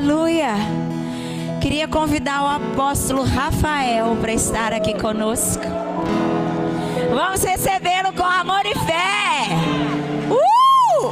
[0.00, 0.54] Aleluia.
[1.60, 5.62] Queria convidar o apóstolo Rafael para estar aqui conosco.
[7.14, 9.50] Vamos recebê-lo com amor e fé.
[10.30, 11.10] Uh!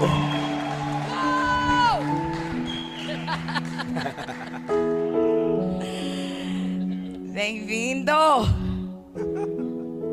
[7.31, 8.11] Bem-vindo.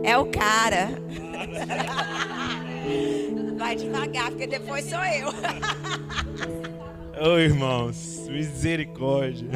[0.03, 0.89] É o cara.
[3.57, 5.33] Vai devagar, porque depois sou eu.
[7.31, 9.49] Oi, irmãos, misericórdia.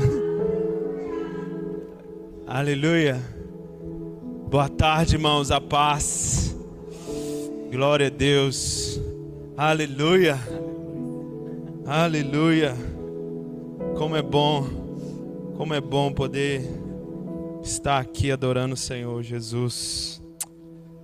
[2.48, 3.20] Aleluia.
[4.50, 6.56] Boa tarde, irmãos, a paz.
[7.72, 9.00] Glória a Deus.
[9.56, 10.38] Aleluia.
[11.86, 12.74] Aleluia.
[13.98, 14.66] Como é bom,
[15.56, 16.62] como é bom poder
[17.62, 20.22] estar aqui adorando o Senhor Jesus.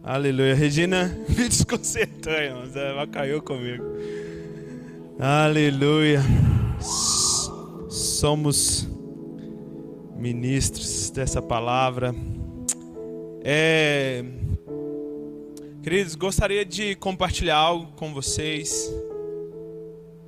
[0.03, 0.55] Aleluia.
[0.55, 2.75] Regina, me desconcertou, irmãos.
[2.75, 3.84] Ela caiu comigo.
[5.20, 6.21] Aleluia.
[8.16, 8.88] Somos
[10.16, 12.16] ministros dessa palavra.
[13.44, 14.24] É...
[15.84, 18.90] Queridos, gostaria de compartilhar algo com vocês.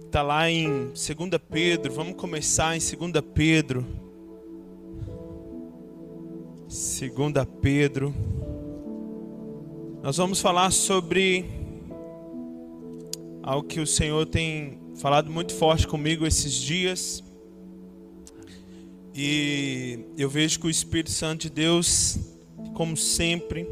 [0.06, 0.98] Está lá em 2
[1.50, 1.94] Pedro.
[1.94, 3.86] Vamos começar em 2 Pedro.
[6.68, 8.14] 2 Pedro.
[10.04, 11.46] Nós vamos falar sobre
[13.42, 17.24] algo que o Senhor tem falado muito forte comigo esses dias.
[19.20, 22.20] E eu vejo que o Espírito Santo de Deus,
[22.76, 23.68] como sempre,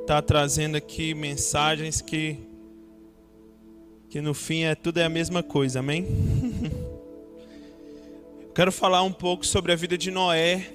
[0.00, 2.38] está trazendo aqui mensagens que,
[4.08, 6.06] que no fim é tudo é a mesma coisa, amém?
[8.56, 10.72] Quero falar um pouco sobre a vida de Noé.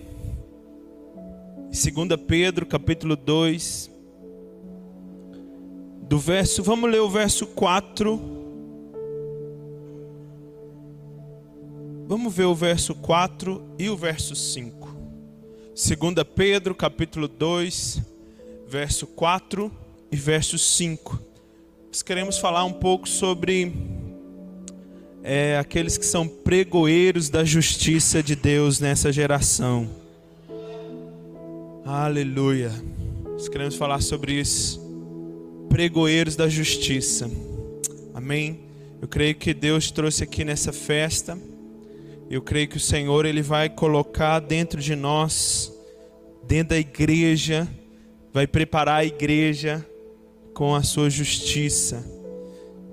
[1.72, 3.90] 2 Pedro, capítulo 2,
[6.04, 8.45] do verso, vamos ler o verso 4.
[12.08, 14.96] Vamos ver o verso 4 e o verso 5.
[15.74, 18.00] 2 Pedro, capítulo 2,
[18.68, 19.72] verso 4
[20.12, 21.20] e verso 5.
[21.88, 23.74] Nós queremos falar um pouco sobre
[25.24, 29.90] é, aqueles que são pregoeiros da justiça de Deus nessa geração.
[31.84, 32.72] Aleluia.
[33.32, 34.80] Nós queremos falar sobre isso
[35.70, 37.30] pregoeiros da justiça.
[38.14, 38.60] Amém.
[39.02, 41.36] Eu creio que Deus trouxe aqui nessa festa.
[42.30, 45.72] Eu creio que o Senhor ele vai colocar dentro de nós,
[46.44, 47.68] dentro da igreja,
[48.34, 49.86] vai preparar a igreja
[50.54, 52.04] com a sua justiça.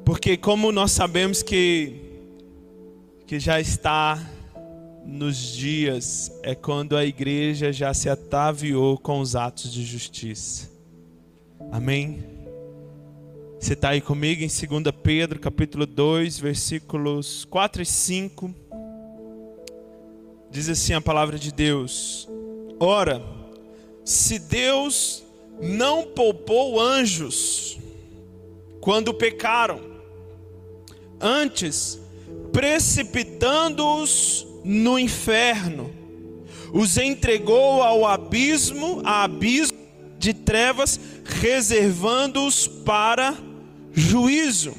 [0.05, 2.01] Porque como nós sabemos que
[3.27, 4.19] que já está
[5.07, 10.71] nos dias é quando a igreja já se ataviou com os atos de justiça.
[11.71, 12.23] Amém.
[13.59, 18.62] Você está aí comigo em 2 Pedro, capítulo 2, versículos 4 e 5.
[20.53, 22.29] Diz assim a palavra de Deus:
[22.79, 23.23] Ora,
[24.05, 25.25] se Deus
[25.59, 27.79] não poupou anjos
[28.79, 29.81] quando pecaram,
[31.19, 31.99] antes
[32.53, 35.91] precipitando-os no inferno,
[36.71, 39.79] os entregou ao abismo, a abismo
[40.19, 43.35] de trevas, reservando-os para
[43.91, 44.75] juízo,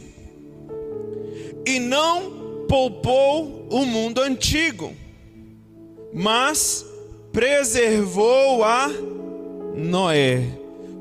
[1.65, 5.01] e não poupou o mundo antigo,
[6.13, 6.85] mas
[7.31, 8.89] preservou a
[9.75, 10.43] Noé.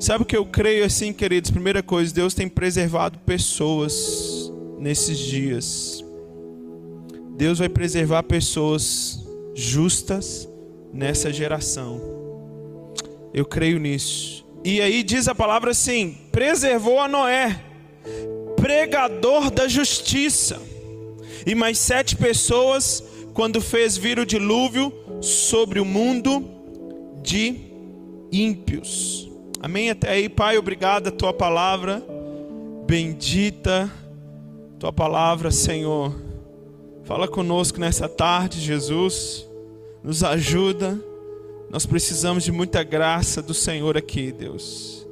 [0.01, 1.51] Sabe o que eu creio assim, queridos?
[1.51, 6.05] Primeira coisa, Deus tem preservado pessoas nesses dias.
[7.37, 9.25] Deus vai preservar pessoas
[9.55, 10.49] justas
[10.93, 12.01] nessa geração.
[13.33, 14.45] Eu creio nisso.
[14.65, 17.61] E aí diz a palavra assim: preservou a Noé,
[18.57, 20.61] pregador da justiça,
[21.47, 23.03] e mais sete pessoas,
[23.35, 26.45] quando fez vir o dilúvio sobre o mundo
[27.23, 27.55] de
[28.31, 29.31] ímpios.
[29.61, 29.89] Amém?
[29.89, 32.05] Até aí, Pai, obrigado a tua palavra,
[32.87, 33.91] bendita
[34.79, 36.13] tua palavra, Senhor.
[37.05, 39.47] Fala conosco nessa tarde, Jesus,
[40.03, 40.99] nos ajuda
[41.73, 45.07] nós precisamos de muita graça do Senhor aqui, Deus.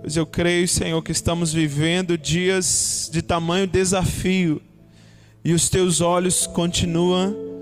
[0.00, 4.60] Pois eu creio, Senhor, que estamos vivendo dias de tamanho desafio
[5.44, 7.53] e os teus olhos continuam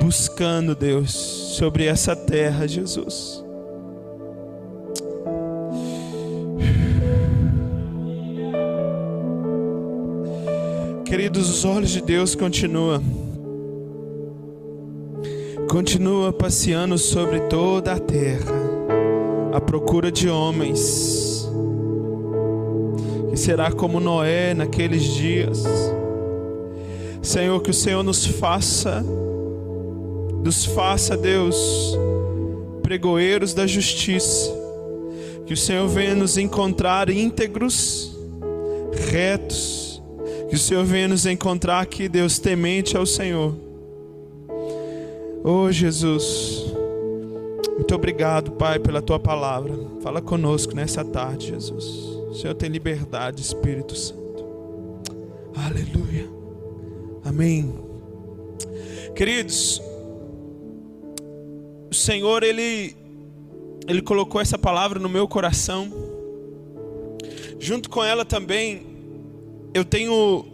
[0.00, 3.44] buscando, Deus, sobre essa terra, Jesus.
[11.04, 13.26] Queridos, os olhos de Deus continuam
[15.68, 18.54] continua passeando sobre toda a terra,
[19.52, 21.46] à procura de homens,
[23.28, 25.64] que será como Noé naqueles dias.
[27.20, 29.04] Senhor, que o Senhor nos faça
[30.46, 31.98] nos faça, Deus,
[32.80, 34.48] pregoeiros da justiça.
[35.44, 38.16] Que o Senhor venha nos encontrar íntegros,
[39.10, 40.00] retos.
[40.48, 43.56] Que o Senhor venha nos encontrar aqui, Deus, temente ao Senhor.
[45.42, 46.72] Oh, Jesus.
[47.74, 49.76] Muito obrigado, Pai, pela tua palavra.
[50.00, 51.84] Fala conosco nessa tarde, Jesus.
[52.30, 54.44] O Senhor tem liberdade, Espírito Santo.
[55.56, 56.28] Aleluia.
[57.24, 57.74] Amém.
[59.16, 59.82] Queridos,
[61.96, 62.96] Senhor ele
[63.88, 65.92] ele colocou essa palavra no meu coração.
[67.58, 68.86] Junto com ela também
[69.72, 70.46] eu tenho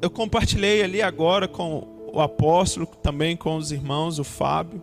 [0.00, 4.82] eu compartilhei ali agora com o apóstolo, também com os irmãos, o Fábio,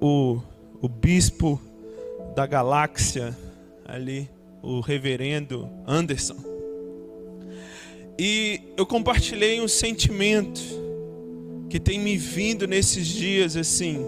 [0.00, 0.40] o,
[0.80, 1.60] o bispo
[2.34, 3.36] da galáxia
[3.84, 4.30] ali,
[4.62, 6.36] o reverendo Anderson.
[8.18, 10.60] E eu compartilhei um sentimento
[11.70, 14.04] que tem me vindo nesses dias assim,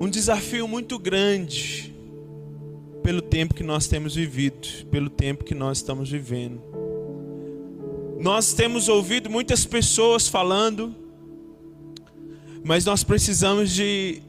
[0.00, 1.94] um desafio muito grande
[3.04, 6.60] pelo tempo que nós temos vivido, pelo tempo que nós estamos vivendo.
[8.18, 10.94] Nós temos ouvido muitas pessoas falando,
[12.64, 14.20] mas nós precisamos de,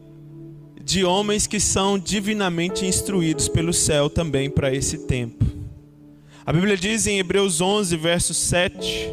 [0.84, 5.44] de homens que são divinamente instruídos pelo céu também para esse tempo.
[6.46, 9.10] A Bíblia diz em Hebreus 11, verso 7,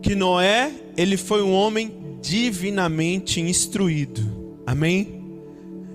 [0.00, 4.22] que Noé, ele foi um homem divinamente instruído.
[4.66, 5.22] Amém?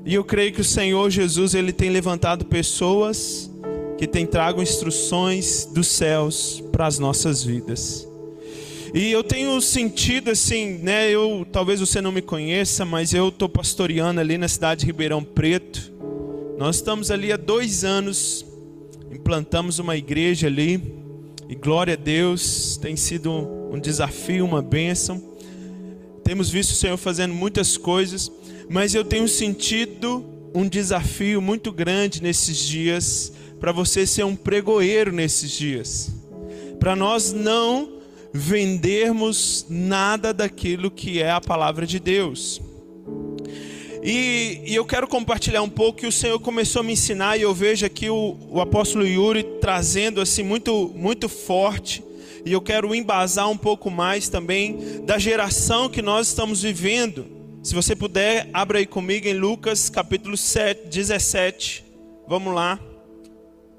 [0.05, 3.51] E eu creio que o Senhor Jesus ele tem levantado pessoas
[3.97, 8.07] que têm trago instruções dos céus para as nossas vidas.
[8.93, 11.09] E eu tenho sentido assim, né?
[11.09, 15.23] Eu talvez você não me conheça, mas eu estou pastoreando ali na cidade de Ribeirão
[15.23, 15.91] Preto.
[16.57, 18.45] Nós estamos ali há dois anos,
[19.11, 20.81] implantamos uma igreja ali.
[21.49, 23.31] E glória a Deus, tem sido
[23.71, 25.21] um desafio, uma bênção.
[26.23, 28.31] Temos visto o Senhor fazendo muitas coisas
[28.69, 35.11] mas eu tenho sentido um desafio muito grande nesses dias para você ser um pregoeiro
[35.11, 36.11] nesses dias.
[36.79, 37.93] Para nós não
[38.33, 42.61] vendermos nada daquilo que é a palavra de Deus.
[44.09, 47.41] E, e, eu quero compartilhar um pouco que o Senhor começou a me ensinar e
[47.41, 52.01] eu vejo aqui o, o apóstolo Yuri trazendo assim muito muito forte
[52.45, 57.25] e eu quero embasar um pouco mais também da geração que nós estamos vivendo
[57.67, 61.83] se você puder, abra aí comigo em Lucas capítulo 7, 17.
[62.25, 62.79] Vamos lá.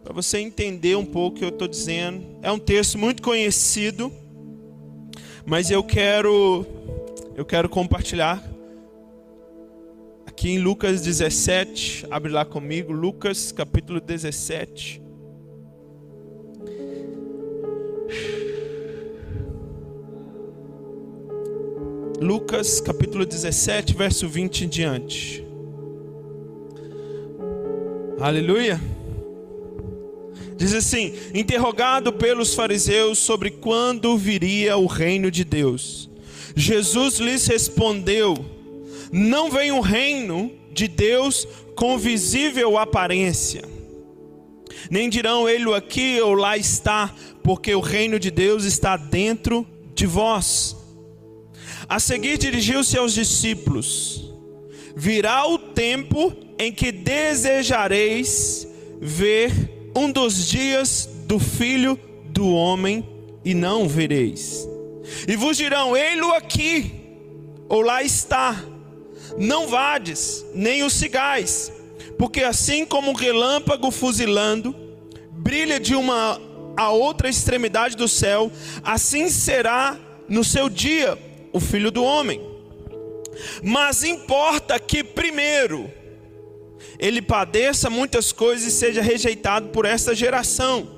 [0.04, 2.22] Para você entender um pouco o que eu estou dizendo.
[2.42, 4.12] É um texto muito conhecido,
[5.46, 6.66] mas eu quero
[7.34, 8.46] eu quero compartilhar
[10.38, 12.06] aqui em Lucas 17.
[12.12, 15.02] Abre lá comigo, Lucas capítulo 17.
[22.20, 25.44] Lucas capítulo 17, verso 20 em diante.
[28.20, 28.80] Aleluia.
[30.56, 36.08] Diz assim: interrogado pelos fariseus sobre quando viria o reino de Deus,
[36.54, 38.57] Jesus lhes respondeu:
[39.12, 43.62] Não vem o reino de Deus com visível aparência,
[44.90, 50.06] nem dirão ele aqui ou lá está, porque o reino de Deus está dentro de
[50.06, 50.76] vós.
[51.88, 54.32] A seguir dirigiu-se aos discípulos:
[54.94, 58.68] Virá o tempo em que desejareis
[59.00, 59.52] ver
[59.96, 63.06] um dos dias do filho do homem
[63.44, 64.68] e não vereis.
[65.26, 66.92] E vos dirão: Ei-lo aqui,
[67.68, 68.62] ou lá está.
[69.38, 71.72] Não vades, nem o sigais,
[72.18, 74.74] porque assim como um relâmpago fuzilando,
[75.30, 76.40] brilha de uma
[76.76, 78.52] a outra extremidade do céu,
[78.84, 81.18] assim será no seu dia
[81.52, 82.40] o filho do homem.
[83.62, 85.90] Mas importa que, primeiro,
[86.98, 90.88] ele padeça muitas coisas e seja rejeitado por esta geração.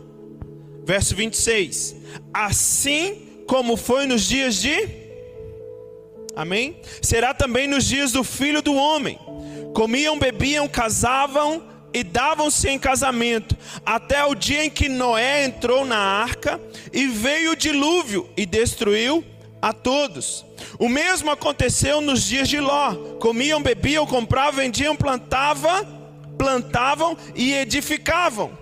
[0.85, 1.97] Verso 26.
[2.33, 5.00] Assim como foi nos dias de.
[6.35, 6.77] Amém?
[7.03, 9.19] Será também nos dias do filho do homem.
[9.75, 15.99] Comiam, bebiam, casavam e davam-se em casamento, até o dia em que Noé entrou na
[15.99, 16.61] arca
[16.93, 19.25] e veio o dilúvio e destruiu
[19.61, 20.45] a todos.
[20.79, 25.85] O mesmo aconteceu nos dias de Ló: comiam, bebiam, compravam, vendiam, plantavam,
[26.39, 28.59] plantavam e edificavam.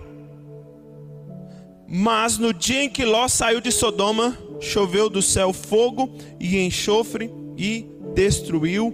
[1.87, 7.31] Mas no dia em que Ló saiu de Sodoma, choveu do céu fogo e enxofre
[7.59, 7.85] e
[8.15, 8.89] destruiu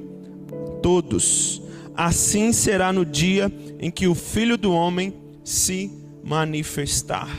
[0.82, 1.62] todos.
[1.96, 5.92] Assim será no dia em que o Filho do homem se
[6.24, 7.30] manifestar.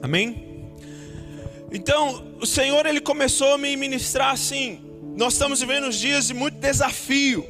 [0.00, 0.72] Amém?
[1.72, 4.80] Então, o Senhor ele começou a me ministrar assim,
[5.16, 7.44] nós estamos vivendo dias de muito desafio.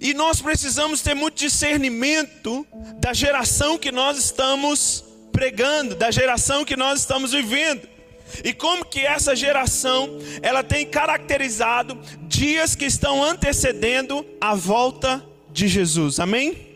[0.00, 2.66] E nós precisamos ter muito discernimento
[2.98, 7.95] da geração que nós estamos pregando, da geração que nós estamos vivendo.
[8.44, 15.68] E como que essa geração, ela tem caracterizado dias que estão antecedendo a volta de
[15.68, 16.20] Jesus.
[16.20, 16.66] Amém?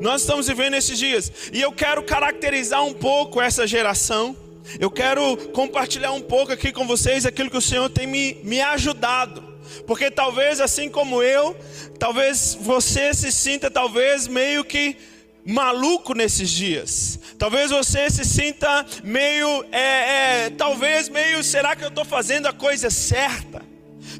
[0.00, 1.32] Nós estamos vivendo esses dias.
[1.52, 4.36] E eu quero caracterizar um pouco essa geração.
[4.80, 8.60] Eu quero compartilhar um pouco aqui com vocês aquilo que o Senhor tem me, me
[8.60, 9.42] ajudado.
[9.86, 11.56] Porque talvez assim como eu,
[11.98, 14.96] talvez você se sinta talvez meio que
[15.46, 17.18] maluco nesses dias.
[17.38, 22.52] Talvez você se sinta meio, é, é, talvez meio, será que eu estou fazendo a
[22.52, 23.64] coisa certa?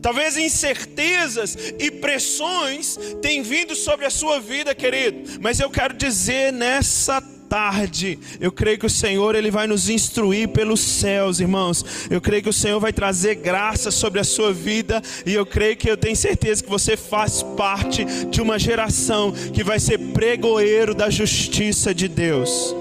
[0.00, 5.38] Talvez incertezas e pressões tenham vindo sobre a sua vida, querido.
[5.40, 8.18] Mas eu quero dizer nessa tarde.
[8.40, 11.84] Eu creio que o Senhor ele vai nos instruir pelos céus, irmãos.
[12.10, 15.76] Eu creio que o Senhor vai trazer graça sobre a sua vida e eu creio
[15.76, 20.94] que eu tenho certeza que você faz parte de uma geração que vai ser pregoeiro
[20.94, 22.74] da justiça de Deus.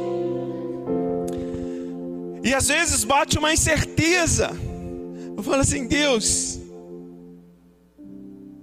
[2.44, 4.52] E às vezes bate uma incerteza.
[5.36, 6.60] Eu falo assim, Deus,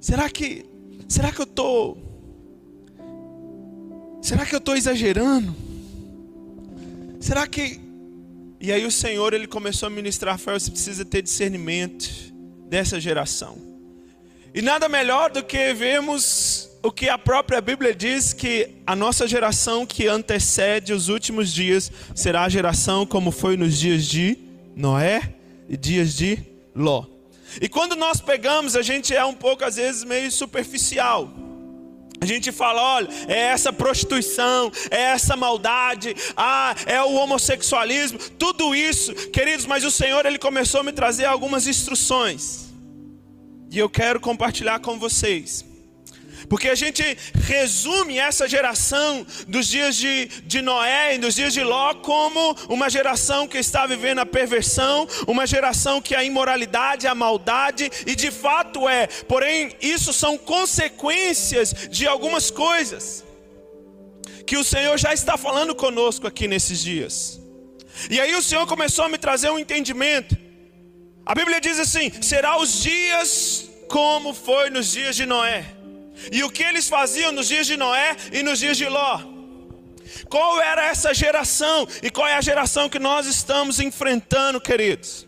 [0.01, 0.65] será que
[1.09, 1.97] será que eu tô
[4.23, 5.53] Será que eu estou exagerando?
[7.23, 7.81] Será que.
[8.61, 12.11] E aí o Senhor ele começou a ministrar fé, você precisa ter discernimento
[12.69, 13.57] dessa geração.
[14.53, 19.29] E nada melhor do que vermos o que a própria Bíblia diz que a nossa
[19.29, 24.37] geração que antecede os últimos dias será a geração como foi nos dias de
[24.75, 25.33] Noé
[25.69, 26.41] e dias de
[26.75, 27.07] Ló.
[27.61, 31.33] E quando nós pegamos, a gente é um pouco às vezes meio superficial.
[32.23, 38.77] A gente fala, olha, é essa prostituição, é essa maldade, ah, é o homossexualismo, tudo
[38.77, 42.73] isso, queridos, mas o Senhor ele começou a me trazer algumas instruções.
[43.73, 45.72] E eu quero compartilhar com vocês.
[46.53, 47.03] Porque a gente
[47.47, 52.91] resume essa geração dos dias de, de Noé e dos dias de Ló como uma
[52.91, 58.31] geração que está vivendo a perversão, uma geração que a imoralidade, a maldade, e de
[58.31, 63.25] fato é, porém, isso são consequências de algumas coisas
[64.47, 67.41] que o Senhor já está falando conosco aqui nesses dias.
[68.11, 70.37] E aí o Senhor começou a me trazer um entendimento.
[71.25, 75.81] A Bíblia diz assim: será os dias como foi nos dias de Noé.
[76.31, 79.21] E o que eles faziam nos dias de Noé e nos dias de Ló?
[80.29, 85.27] Qual era essa geração e qual é a geração que nós estamos enfrentando, queridos?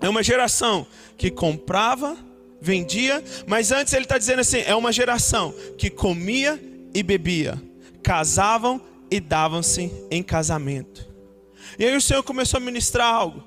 [0.00, 2.16] É uma geração que comprava,
[2.60, 6.60] vendia, mas antes ele está dizendo assim: é uma geração que comia
[6.94, 7.60] e bebia,
[8.02, 8.80] casavam
[9.10, 11.06] e davam-se em casamento.
[11.78, 13.44] E aí o Senhor começou a ministrar algo.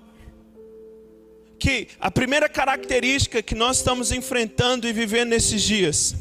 [1.58, 6.16] Que a primeira característica que nós estamos enfrentando e vivendo nesses dias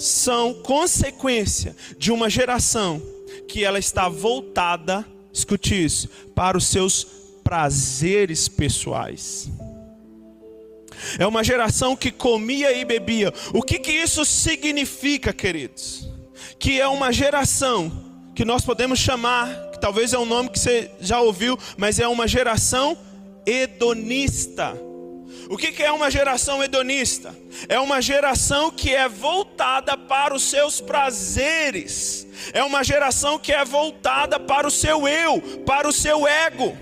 [0.00, 3.02] são consequência de uma geração
[3.46, 7.04] que ela está voltada, escute isso, para os seus
[7.44, 9.50] prazeres pessoais.
[11.18, 13.32] É uma geração que comia e bebia.
[13.52, 16.08] O que, que isso significa, queridos?
[16.58, 17.92] Que é uma geração
[18.34, 22.08] que nós podemos chamar, que talvez é um nome que você já ouviu, mas é
[22.08, 22.96] uma geração
[23.44, 24.78] hedonista.
[25.50, 27.36] O que é uma geração hedonista?
[27.68, 33.64] É uma geração que é voltada para os seus prazeres, é uma geração que é
[33.64, 36.78] voltada para o seu eu, para o seu ego.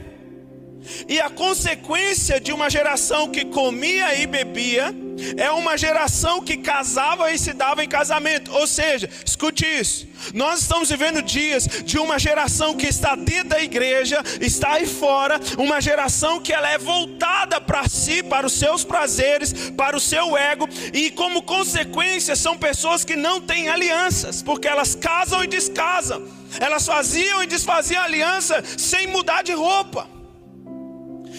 [1.09, 4.95] E a consequência de uma geração que comia e bebia
[5.37, 8.52] é uma geração que casava e se dava em casamento.
[8.52, 10.07] Ou seja, escute isso.
[10.35, 15.40] Nós estamos vivendo dias de uma geração que está dentro da igreja, está aí fora,
[15.57, 20.37] uma geração que ela é voltada para si, para os seus prazeres, para o seu
[20.37, 26.23] ego, e como consequência são pessoas que não têm alianças, porque elas casam e descasam.
[26.61, 30.17] Elas faziam e desfaziam aliança sem mudar de roupa.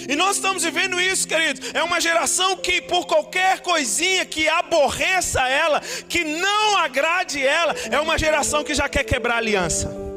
[0.08, 1.72] E nós estamos vivendo isso, queridos.
[1.74, 8.00] É uma geração que, por qualquer coisinha que aborreça ela, que não agrade ela, é
[8.00, 10.10] uma geração que já quer quebrar aliança.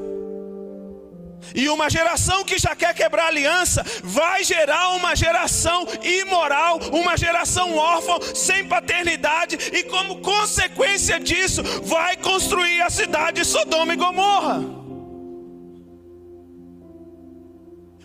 [1.54, 7.76] E uma geração que já quer quebrar aliança vai gerar uma geração imoral, uma geração
[7.76, 14.81] órfã, sem paternidade, e como consequência disso, vai construir a cidade de Sodoma e Gomorra.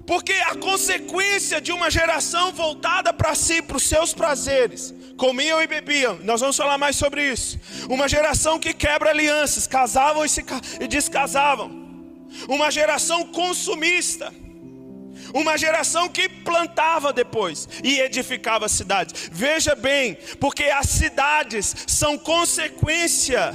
[0.08, 5.68] Porque a consequência de uma geração voltada para si, para os seus prazeres, comiam e
[5.68, 7.60] bebiam, nós vamos falar mais sobre isso.
[7.90, 10.46] Uma geração que quebra alianças, casavam e, se,
[10.80, 11.70] e descasavam.
[12.48, 14.34] Uma geração consumista.
[15.34, 19.30] Uma geração que plantava depois e edificava cidades.
[19.30, 23.54] Veja bem, porque as cidades são consequência.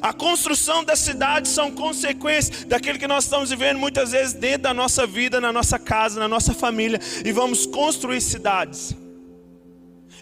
[0.00, 4.74] A construção das cidades são consequência daquilo que nós estamos vivendo muitas vezes dentro da
[4.74, 8.94] nossa vida, na nossa casa, na nossa família, e vamos construir cidades.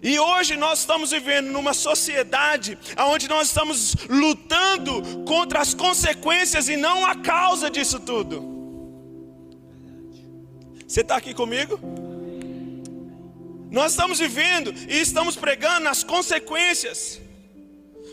[0.02, 6.76] E hoje nós estamos vivendo numa sociedade onde nós estamos lutando contra as consequências e
[6.76, 8.48] não a causa disso tudo.
[10.86, 11.78] Você está aqui comigo?
[13.70, 17.20] Nós estamos vivendo e estamos pregando as consequências.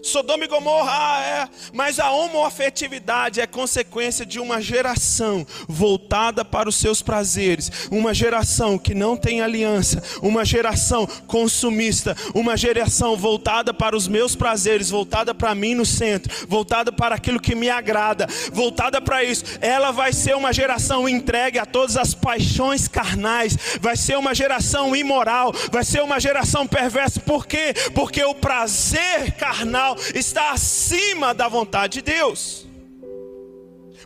[0.04, 6.70] Sodoma e Gomorra, ah, é, mas a homoafetividade é consequência de uma geração voltada para
[6.70, 13.74] os seus prazeres, uma geração que não tem aliança, uma geração consumista, uma geração voltada
[13.74, 18.27] para os meus prazeres, voltada para mim no centro, voltada para aquilo que me agrada,
[18.51, 19.44] voltada para isso.
[19.62, 24.96] Ela vai ser uma geração entregue a todas as paixões carnais, vai ser uma geração
[24.96, 27.20] imoral, vai ser uma geração perversa.
[27.20, 27.74] Por quê?
[27.94, 32.65] Porque o prazer carnal está acima da vontade de Deus.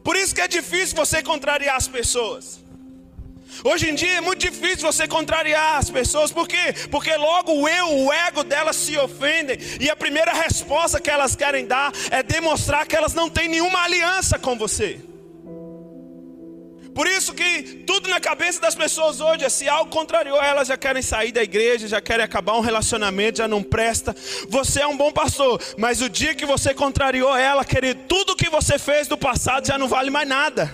[0.04, 2.60] Por isso que é difícil você contrariar as pessoas.
[3.64, 6.74] Hoje em dia é muito difícil você contrariar as pessoas, por quê?
[6.90, 11.36] Porque logo o eu, o ego delas se ofendem, e a primeira resposta que elas
[11.36, 15.00] querem dar é demonstrar que elas não têm nenhuma aliança com você.
[16.94, 20.78] Por isso que tudo na cabeça das pessoas hoje é se algo contrariou, elas já
[20.78, 24.16] querem sair da igreja, já querem acabar um relacionamento, já não presta.
[24.50, 28.50] Você é um bom pastor, mas o dia que você contrariou ela, querido, tudo que
[28.50, 30.72] você fez do passado já não vale mais nada.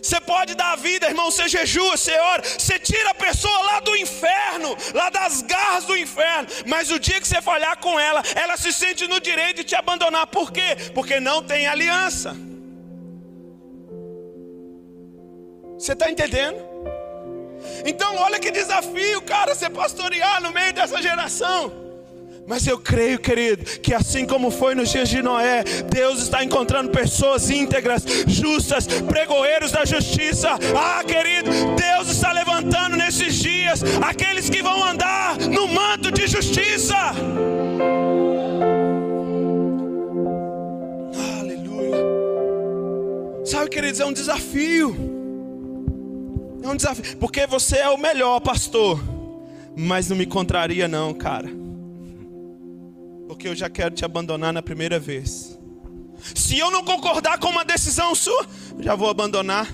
[0.00, 3.80] Você pode dar a vida, irmão, você jejua, você ora, você tira a pessoa lá
[3.80, 8.22] do inferno, lá das garras do inferno, mas o dia que você falhar com ela,
[8.34, 10.28] ela se sente no direito de te abandonar.
[10.28, 10.76] Por quê?
[10.94, 12.47] Porque não tem aliança.
[15.78, 16.58] Você está entendendo?
[17.86, 21.72] Então, olha que desafio, cara, você pastorear no meio dessa geração.
[22.46, 26.90] Mas eu creio, querido, que assim como foi nos dias de Noé, Deus está encontrando
[26.90, 30.58] pessoas íntegras, justas, pregoeiros da justiça.
[30.74, 36.96] Ah, querido, Deus está levantando nesses dias aqueles que vão andar no manto de justiça.
[41.38, 41.98] Aleluia.
[43.44, 45.07] Sabe, queridos, é um desafio.
[46.68, 49.02] Um desafio, porque você é o melhor pastor,
[49.74, 51.48] mas não me contraria não, cara.
[53.26, 55.58] Porque eu já quero te abandonar na primeira vez.
[56.34, 58.46] Se eu não concordar com uma decisão sua,
[58.80, 59.72] já vou abandonar.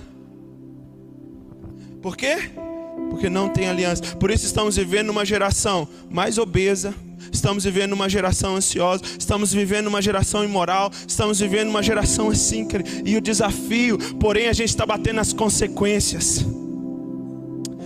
[2.00, 2.50] Por quê?
[3.10, 4.16] Porque não tem aliança.
[4.16, 6.94] Por isso estamos vivendo uma geração mais obesa,
[7.32, 12.68] estamos vivendo uma geração ansiosa, estamos vivendo uma geração imoral, estamos vivendo uma geração assim,
[13.04, 16.44] e o desafio, porém a gente está batendo as consequências.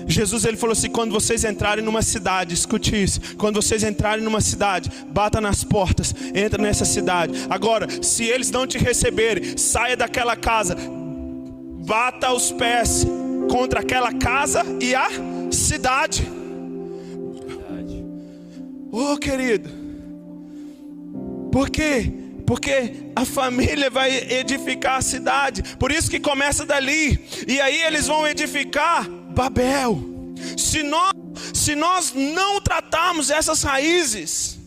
[0.08, 3.36] Jesus ele falou assim: quando vocês entrarem numa cidade, escute isso.
[3.36, 7.46] Quando vocês entrarem numa cidade, bata nas portas, entra nessa cidade.
[7.50, 10.76] Agora, se eles não te receberem, saia daquela casa,
[11.86, 13.06] bata os pés
[13.50, 15.08] contra aquela casa e a
[15.50, 16.26] cidade.
[18.90, 19.68] Oh, querido,
[21.52, 22.10] por quê?
[22.46, 28.06] Porque a família vai edificar a cidade, por isso que começa dali, e aí eles
[28.06, 29.06] vão edificar
[29.38, 30.03] Babel.
[30.57, 31.12] Se nós,
[31.55, 34.59] se nós não tratarmos essas raízes,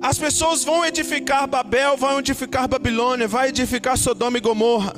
[0.00, 4.94] as pessoas vão edificar Babel, vão edificar Babilônia, vai edificar Sodoma e Gomorra.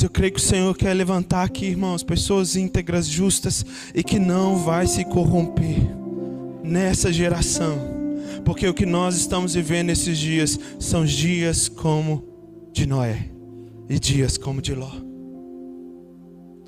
[0.00, 4.56] Eu creio que o Senhor quer levantar aqui, irmãos, pessoas íntegras, justas e que não
[4.56, 5.78] vai se corromper
[6.62, 7.78] nessa geração.
[8.44, 12.24] Porque o que nós estamos vivendo nesses dias são dias como
[12.72, 13.28] de Noé
[13.88, 15.01] e dias como de Ló.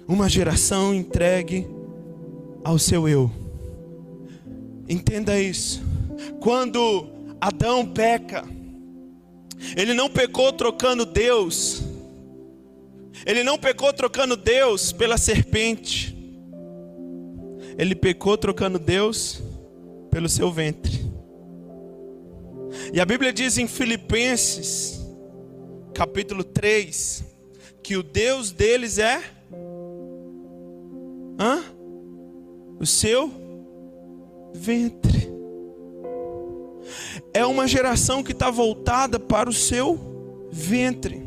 [0.06, 1.66] Uma geração entregue
[2.62, 3.30] ao seu eu.
[4.88, 5.82] Entenda isso.
[6.40, 7.06] Quando
[7.40, 8.44] Adão peca,
[9.76, 11.82] ele não pecou trocando Deus,
[13.24, 16.14] ele não pecou trocando Deus pela serpente,
[17.78, 19.42] ele pecou trocando Deus
[20.10, 21.04] pelo seu ventre.
[22.92, 25.00] E a Bíblia diz em Filipenses,
[25.94, 27.24] capítulo 3,
[27.82, 29.33] que o Deus deles é
[31.38, 31.62] Hã?
[32.80, 33.32] O seu
[34.54, 35.32] ventre.
[37.32, 41.22] É uma geração que está voltada para o seu ventre.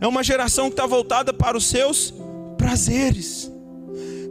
[0.00, 2.12] É uma geração que está voltada para os seus
[2.56, 3.50] prazeres.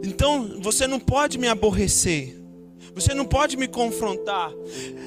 [0.04, 2.36] Então você não pode me aborrecer.
[2.94, 4.50] Você não pode me confrontar.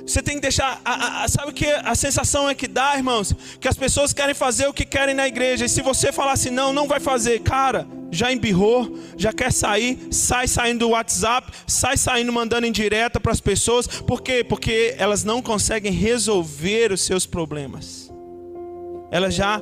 [0.06, 0.82] Você tem que deixar.
[0.84, 3.34] A, a, sabe o que a sensação é que dá, irmãos?
[3.60, 5.66] Que as pessoas querem fazer o que querem na igreja.
[5.66, 10.08] E se você falar assim, não, não vai fazer, cara, já embirrou, já quer sair,
[10.12, 13.88] sai saindo do WhatsApp, sai saindo mandando em direta para as pessoas.
[13.88, 14.44] Por quê?
[14.44, 18.12] Porque elas não conseguem resolver os seus problemas.
[19.10, 19.62] Elas já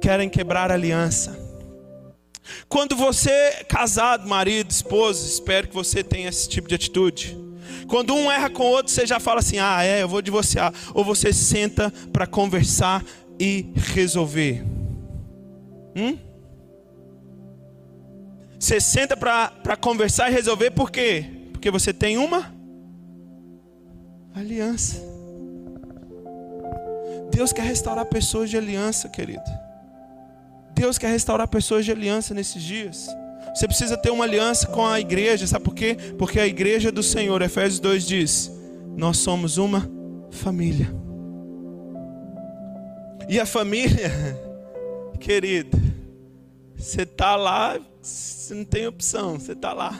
[0.00, 1.38] querem quebrar a aliança.
[2.68, 7.38] Quando você, casado, marido, esposa, espero que você tenha esse tipo de atitude.
[7.86, 10.72] Quando um erra com o outro, você já fala assim: ah, é, eu vou divorciar.
[10.94, 13.04] Ou você senta para conversar
[13.38, 14.64] e resolver.
[15.94, 16.31] Hum?
[18.62, 21.24] Você senta para conversar e resolver por quê?
[21.50, 22.54] Porque você tem uma
[24.32, 25.02] aliança.
[27.32, 29.42] Deus quer restaurar pessoas de aliança, querido.
[30.76, 33.08] Deus quer restaurar pessoas de aliança nesses dias.
[33.52, 35.96] Você precisa ter uma aliança com a igreja, sabe por quê?
[36.16, 38.52] Porque a igreja do Senhor, Efésios 2 diz:
[38.96, 39.90] Nós somos uma
[40.30, 40.88] família.
[43.28, 44.08] E a família,
[45.18, 45.76] querido,
[46.76, 49.98] você está lá, você não tem opção, você está lá.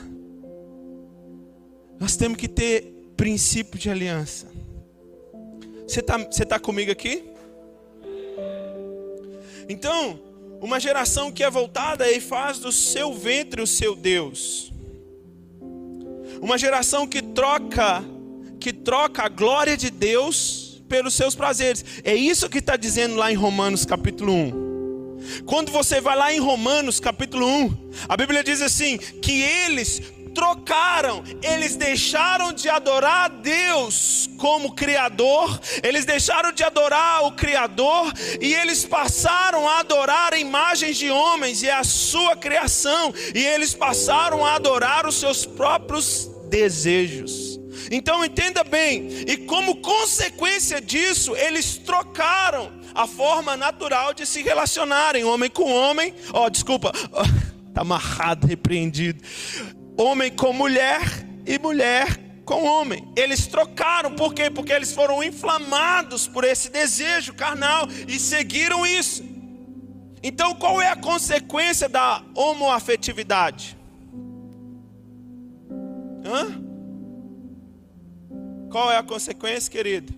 [1.99, 4.47] Nós temos que ter princípio de aliança.
[5.87, 7.23] Você está você tá comigo aqui?
[9.69, 10.19] Então,
[10.59, 14.71] uma geração que é voltada e faz do seu ventre o seu Deus.
[16.41, 18.03] Uma geração que troca,
[18.59, 21.85] que troca a glória de Deus pelos seus prazeres.
[22.03, 24.62] É isso que está dizendo lá em Romanos capítulo 1.
[25.45, 27.77] Quando você vai lá em Romanos capítulo 1,
[28.09, 30.01] a Bíblia diz assim: que eles
[30.33, 38.11] trocaram, eles deixaram de adorar a Deus como Criador, eles deixaram de adorar o Criador
[38.41, 44.45] e eles passaram a adorar imagens de homens e a sua criação, e eles passaram
[44.45, 47.52] a adorar os seus próprios desejos.
[47.91, 55.23] Então entenda bem, e como consequência disso, eles trocaram a forma natural de se relacionarem,
[55.23, 56.91] homem com homem, ó, oh, desculpa,
[57.69, 59.23] está amarrado, repreendido
[59.97, 61.01] homem com mulher
[61.45, 63.07] e mulher com homem.
[63.15, 64.49] Eles trocaram, por quê?
[64.49, 69.23] Porque eles foram inflamados por esse desejo carnal e seguiram isso.
[70.21, 73.77] Então, qual é a consequência da homoafetividade?
[76.25, 76.62] Hã?
[78.73, 80.11] Qual é a consequência, querido?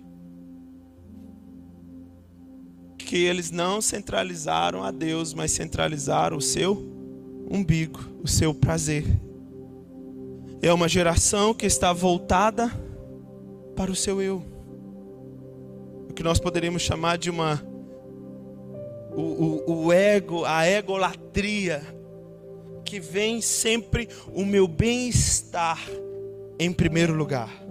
[2.96, 6.74] Que eles não centralizaram a Deus, mas centralizaram o seu
[7.48, 9.04] umbigo, o seu prazer
[10.62, 12.72] é uma geração que está voltada
[13.76, 14.42] para o seu eu.
[16.08, 17.62] O que nós poderíamos chamar de uma.
[19.14, 21.82] O, o, o ego, a egolatria,
[22.84, 25.78] que vem sempre o meu bem-estar
[26.58, 27.65] em primeiro lugar.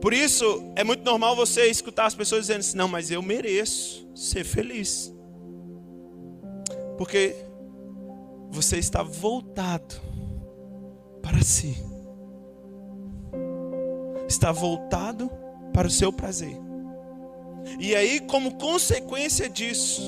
[0.00, 4.08] Por isso, é muito normal você escutar as pessoas dizendo assim: não, mas eu mereço
[4.14, 5.12] ser feliz.
[6.98, 7.34] Porque
[8.50, 9.94] você está voltado
[11.22, 11.76] para si.
[14.28, 15.30] Está voltado
[15.72, 16.56] para o seu prazer.
[17.78, 20.02] E aí, como consequência disso,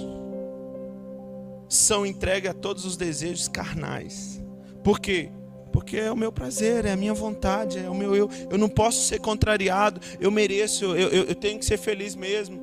[1.69, 4.43] são entregues a todos os desejos carnais.
[4.83, 5.31] Por quê?
[5.75, 8.31] Porque é o meu prazer, é a minha vontade, é o meu eu.
[8.49, 12.63] Eu não posso ser contrariado, eu mereço, eu, eu, eu tenho que ser feliz mesmo.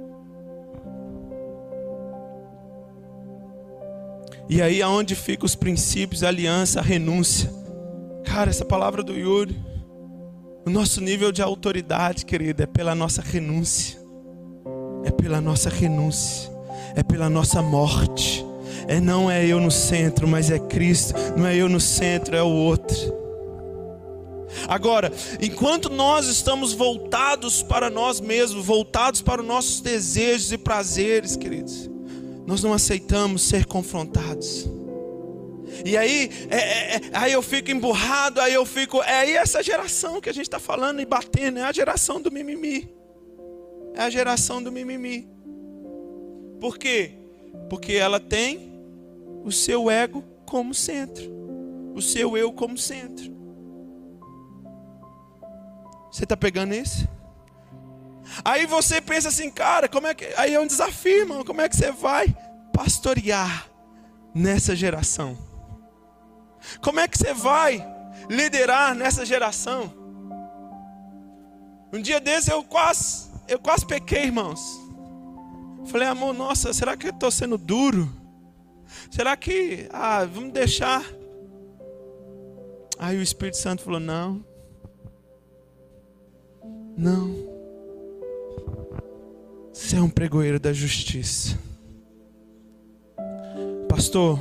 [4.47, 7.52] E aí aonde ficam os princípios, a aliança, a renúncia?
[8.24, 9.60] Cara, essa palavra do Yuri,
[10.65, 14.00] o nosso nível de autoridade, querido, é pela nossa renúncia.
[15.04, 16.50] É pela nossa renúncia.
[16.95, 18.45] É pela nossa morte.
[18.88, 21.13] É não é eu no centro, mas é Cristo.
[21.38, 23.22] Não é eu no centro, é o outro.
[24.67, 31.36] Agora, enquanto nós estamos voltados para nós mesmos, voltados para os nossos desejos e prazeres,
[31.36, 31.89] queridos,
[32.46, 34.70] nós não aceitamos ser confrontados.
[35.86, 39.02] E aí, é, é, é, aí eu fico emburrado, aí eu fico.
[39.02, 42.32] É aí essa geração que a gente está falando e batendo, é a geração do
[42.32, 42.94] mimimi.
[43.96, 45.28] É a geração do mimimi.
[46.60, 47.13] Por quê?
[47.70, 48.70] Porque ela tem
[49.43, 51.23] o seu ego como centro,
[51.95, 53.32] o seu eu como centro.
[56.12, 57.08] Você está pegando isso?
[58.43, 60.25] Aí você pensa assim, cara, como é que.
[60.38, 61.43] Aí é um desafio, irmão.
[61.43, 62.36] Como é que você vai
[62.73, 63.69] pastorear
[64.34, 65.38] nessa geração?
[66.82, 67.86] Como é que você vai
[68.30, 69.93] liderar nessa geração?
[71.91, 74.62] Um dia desse eu quase, eu quase pequei, irmãos.
[75.88, 78.20] Falei, amor, nossa, será que eu estou sendo duro?
[79.10, 81.06] Será que, ah, vamos deixar?
[82.97, 84.43] Aí o Espírito Santo falou: não,
[86.97, 87.34] Não.
[89.73, 91.58] Você é um pregoeiro da justiça.
[93.89, 94.39] Pastor,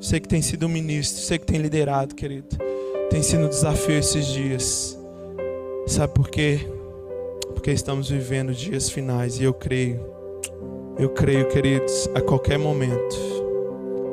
[0.00, 2.48] sei que tem sido um ministro, sei que tem liderado, querido.
[3.10, 4.98] Tem sido um desafio esses dias.
[5.86, 6.60] Sabe por quê?
[7.54, 10.00] Porque estamos vivendo dias finais e eu creio,
[10.98, 13.16] eu creio, queridos, a qualquer momento,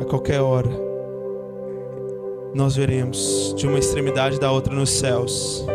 [0.01, 0.69] a qualquer hora,
[2.53, 5.65] nós veremos de uma extremidade da outra nos céus.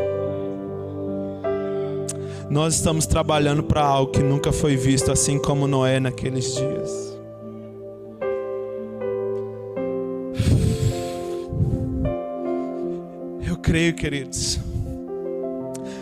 [2.51, 7.19] Nós estamos trabalhando para algo que nunca foi visto, assim como Noé naqueles dias.
[13.47, 14.59] Eu creio, queridos.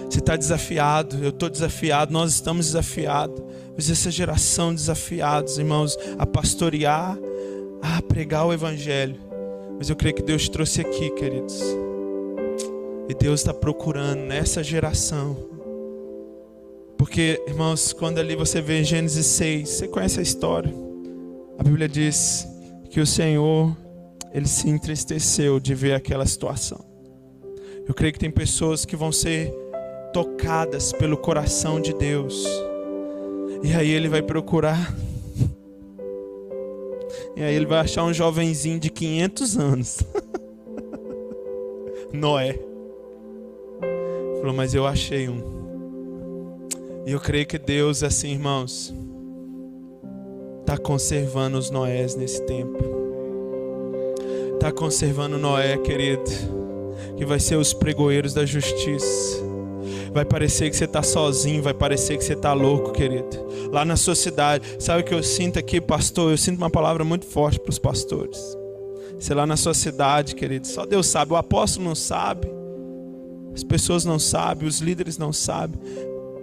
[0.08, 3.42] Você está desafiado, eu estou desafiado, nós estamos desafiados.
[3.76, 7.18] Mas essa geração desafiados, irmãos, a pastorear,
[7.84, 9.20] a pregar o Evangelho.
[9.76, 11.60] Mas eu creio que Deus trouxe aqui, queridos.
[13.08, 15.36] E Deus está procurando nessa geração.
[16.96, 20.72] Porque, irmãos, quando ali você vê Gênesis 6, você conhece a história.
[21.58, 22.48] A Bíblia diz
[22.88, 23.76] que o Senhor,
[24.32, 26.82] ele se entristeceu de ver aquela situação.
[27.86, 29.52] Eu creio que tem pessoas que vão ser
[30.14, 32.46] tocadas pelo coração de Deus.
[33.62, 34.94] E aí ele vai procurar.
[37.36, 39.98] E aí ele vai achar um jovenzinho de 500 anos.
[42.12, 42.58] Noé.
[44.38, 45.42] Falou, mas eu achei um.
[47.06, 48.94] E eu creio que Deus, assim, irmãos,
[50.60, 52.78] está conservando os Noés nesse tempo.
[54.54, 56.24] Está conservando Noé, querido,
[57.16, 59.53] que vai ser os pregoeiros da justiça.
[60.14, 63.36] Vai parecer que você está sozinho, vai parecer que você está louco, querido.
[63.72, 66.30] Lá na sua cidade, sabe o que eu sinto aqui, pastor?
[66.30, 68.38] Eu sinto uma palavra muito forte para os pastores.
[69.18, 71.32] Sei lá na sua cidade, querido, só Deus sabe.
[71.32, 72.48] O apóstolo não sabe,
[73.52, 75.80] as pessoas não sabem, os líderes não sabem,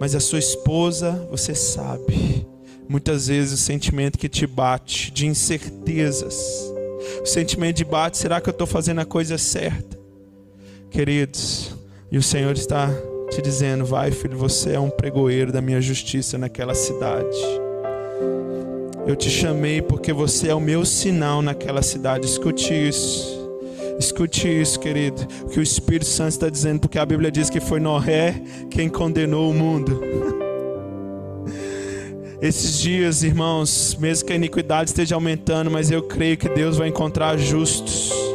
[0.01, 2.45] mas a sua esposa, você sabe.
[2.89, 6.35] Muitas vezes o sentimento que te bate de incertezas,
[7.21, 9.97] o sentimento de bate, será que eu estou fazendo a coisa certa?
[10.89, 11.73] Queridos,
[12.11, 12.89] e o Senhor está
[13.31, 17.37] te dizendo: vai, filho, você é um pregoeiro da minha justiça naquela cidade.
[19.07, 22.25] Eu te chamei porque você é o meu sinal naquela cidade.
[22.25, 23.39] Escute isso.
[23.97, 25.21] Escute isso, querido.
[25.43, 28.89] O que o Espírito Santo está dizendo, porque a Bíblia diz que foi Noé quem
[28.89, 30.01] condenou o mundo.
[32.41, 36.87] Esses dias, irmãos, mesmo que a iniquidade esteja aumentando, mas eu creio que Deus vai
[36.87, 38.30] encontrar justos.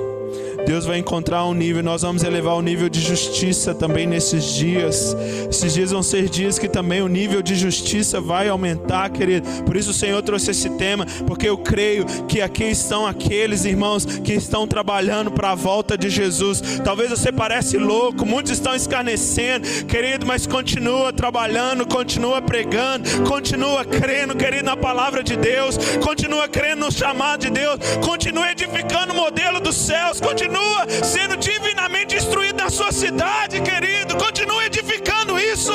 [0.66, 5.16] Deus vai encontrar um nível, nós vamos elevar o nível de justiça também nesses dias.
[5.48, 9.48] Esses dias vão ser dias que também o nível de justiça vai aumentar, querido.
[9.62, 14.05] Por isso o Senhor trouxe esse tema, porque eu creio que aqui estão aqueles irmãos
[14.05, 16.61] que estão trabalhando para a volta de Jesus.
[16.85, 24.35] Talvez você parece louco, muitos estão escarnecendo, querido, mas continua trabalhando, continua pregando, continua crendo,
[24.35, 29.61] querido, na palavra de Deus, continua crendo no chamado de Deus, continua edificando o modelo
[29.61, 34.16] dos céus, continua continua sendo divinamente instruído na sua cidade, querido.
[34.16, 35.72] Continua edificando isso.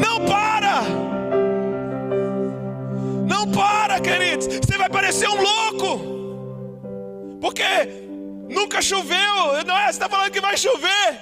[0.00, 0.82] Não para.
[3.26, 4.46] Não para, queridos.
[4.46, 7.40] Você vai parecer um louco.
[7.40, 7.64] Porque
[8.48, 9.64] nunca choveu.
[9.66, 9.84] Não é?
[9.86, 11.18] Você está falando que vai chover.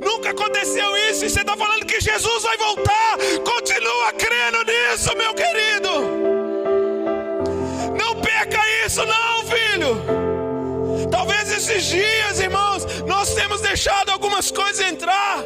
[0.00, 1.24] Nunca aconteceu isso.
[1.24, 3.16] E você está falando que Jesus vai voltar.
[3.44, 5.90] Continua crendo nisso, meu querido.
[7.96, 10.17] Não perca isso, não, filho.
[11.58, 15.42] Esses dias, irmãos, nós temos deixado algumas coisas entrar.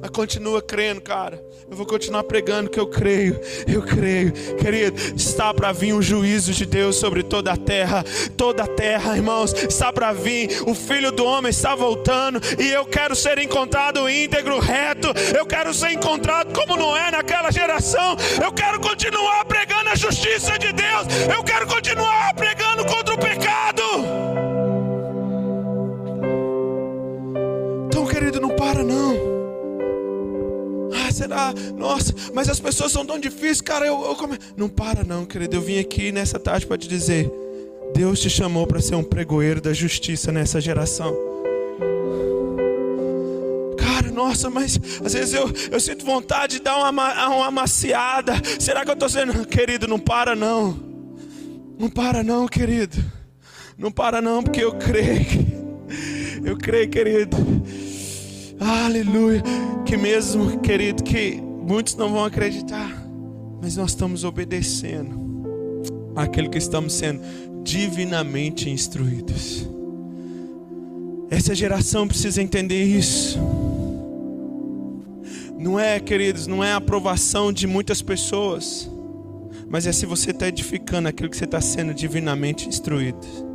[0.00, 1.40] Mas continua crendo, cara.
[1.70, 5.00] Eu vou continuar pregando que eu creio, eu creio, querido.
[5.14, 8.04] Está para vir o juízo de Deus sobre toda a terra,
[8.36, 9.52] toda a terra, irmãos.
[9.52, 12.40] Está para vir, o filho do homem está voltando.
[12.58, 15.12] E eu quero ser encontrado íntegro, reto.
[15.38, 18.16] Eu quero ser encontrado como não é naquela geração.
[18.44, 21.06] Eu quero continuar pregando a justiça de Deus.
[21.32, 24.45] Eu quero continuar pregando contra o pecado.
[28.76, 29.16] Querido, não.
[30.92, 31.54] Ah, será?
[31.76, 33.86] Nossa, mas as pessoas são tão difíceis, cara.
[33.86, 34.38] Eu, eu come...
[34.56, 35.56] Não para não, querido.
[35.56, 37.30] Eu vim aqui nessa tarde para te dizer:
[37.94, 41.16] Deus te chamou para ser um pregoeiro da justiça nessa geração.
[43.78, 48.34] Cara, nossa, mas às vezes eu, eu sinto vontade de dar uma, uma maciada.
[48.58, 49.46] Será que eu estou sendo.
[49.46, 50.84] Querido, não para não.
[51.78, 52.96] Não para não, querido.
[53.76, 55.56] Não para não, porque eu creio.
[56.44, 57.36] Eu creio, querido
[58.60, 59.42] Aleluia.
[59.84, 62.90] Que mesmo, querido, que muitos não vão acreditar,
[63.60, 65.26] mas nós estamos obedecendo
[66.14, 67.20] aquele que estamos sendo
[67.62, 69.68] divinamente instruídos.
[71.28, 73.38] Essa geração precisa entender isso.
[75.58, 78.88] Não é, queridos, não é a aprovação de muitas pessoas,
[79.68, 83.45] mas é se você está edificando aquilo que você está sendo divinamente instruído.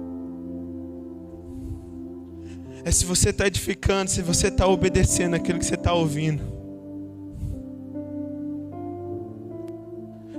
[2.83, 6.61] É se você está edificando, se você está obedecendo aquilo que você está ouvindo.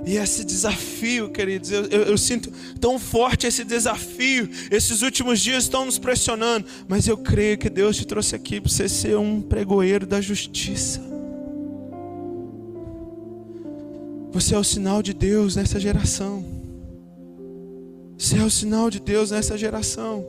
[0.05, 4.49] E esse desafio, queridos, eu, eu, eu, sinto tão forte esse desafio.
[4.69, 6.65] Esses últimos dias estão nos pressionando.
[6.87, 11.01] Mas eu creio que Deus te trouxe aqui para você ser um pregoeiro da justiça.
[14.31, 16.43] Você é o sinal de Deus nessa geração.
[18.17, 20.25] Você é o sinal de Deus nessa geração.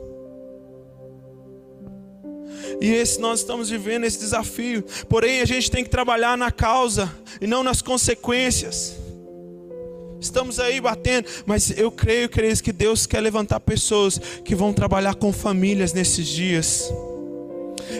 [2.81, 4.83] E esse nós estamos vivendo esse desafio.
[5.07, 8.95] Porém, a gente tem que trabalhar na causa e não nas consequências.
[10.19, 15.15] Estamos aí batendo, mas eu creio, queridos, que Deus quer levantar pessoas que vão trabalhar
[15.15, 16.91] com famílias nesses dias.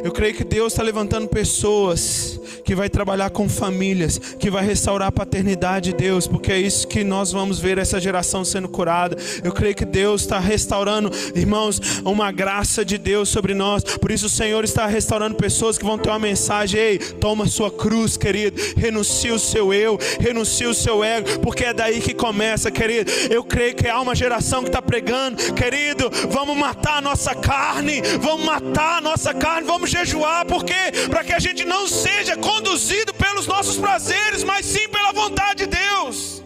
[0.03, 5.09] Eu creio que Deus está levantando pessoas que vai trabalhar com famílias, que vai restaurar
[5.09, 9.15] a paternidade de Deus, porque é isso que nós vamos ver essa geração sendo curada.
[9.43, 13.83] Eu creio que Deus está restaurando, irmãos, uma graça de Deus sobre nós.
[13.83, 17.69] Por isso o Senhor está restaurando pessoas que vão ter uma mensagem: ei, toma sua
[17.69, 22.71] cruz, querido, renuncia o seu eu, renuncia o seu ego, porque é daí que começa,
[22.71, 23.11] querido.
[23.29, 28.01] Eu creio que há uma geração que está pregando, querido, vamos matar a nossa carne,
[28.19, 30.73] vamos matar a nossa carne, vamos jejuar, porque
[31.09, 35.67] para que a gente não seja conduzido pelos nossos prazeres, mas sim pela vontade de
[35.67, 36.43] Deus.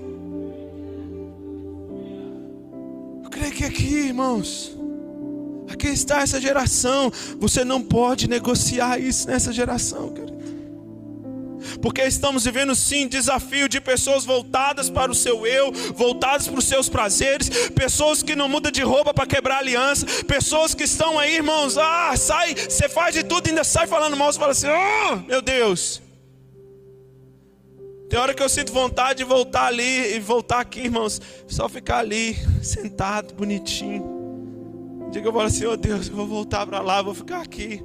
[3.23, 4.75] Eu creio que aqui, irmãos,
[5.69, 7.12] aqui está essa geração.
[7.39, 10.38] Você não pode negociar isso nessa geração, querido.
[11.82, 16.65] Porque estamos vivendo sim desafio de pessoas voltadas para o seu eu, voltadas para os
[16.65, 21.36] seus prazeres, pessoas que não mudam de roupa para quebrar aliança, pessoas que estão aí,
[21.36, 25.15] irmãos, ah, sai, você faz de tudo, ainda sai falando mal, você fala assim, oh,
[25.27, 26.01] meu Deus.
[28.10, 31.99] Tem hora que eu sinto vontade de voltar ali e voltar aqui, irmãos, só ficar
[31.99, 34.17] ali, sentado, bonitinho.
[35.12, 37.84] Diga eu falo assim, oh Deus, eu vou voltar para lá, vou ficar aqui.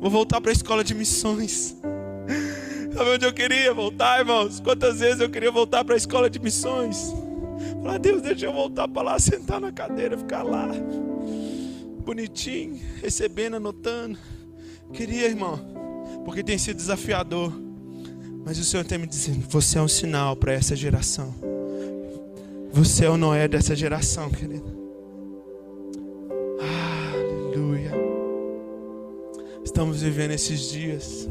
[0.00, 1.76] Vou voltar para a escola de missões.
[2.94, 4.60] Sabe onde eu queria voltar, irmãos?
[4.60, 7.12] Quantas vezes eu queria voltar para a escola de missões?
[7.82, 10.68] Falar, Deus, deixa eu voltar para lá, sentar na cadeira, ficar lá,
[12.04, 14.18] bonitinho, recebendo, anotando.
[14.92, 15.58] Queria, irmão,
[16.24, 17.52] porque tem sido desafiador.
[18.44, 21.34] Mas o Senhor está me dizendo: você é um sinal para essa geração.
[22.72, 24.70] Você é o Noé dessa geração, querido.
[27.14, 27.92] Aleluia.
[29.64, 31.28] Estamos vivendo esses dias.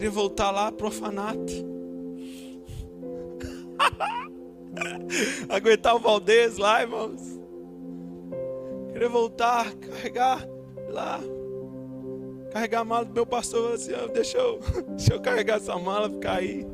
[0.00, 1.36] Queria voltar lá pro orfanato.
[5.46, 7.20] Aguentar o Valdez lá, irmãos.
[8.94, 10.48] Queria voltar, carregar
[10.88, 11.20] lá.
[12.50, 13.74] Carregar a mala do meu pastor.
[13.74, 14.58] Assim, deixa, eu,
[14.96, 16.66] deixa eu carregar essa mala, ficar aí.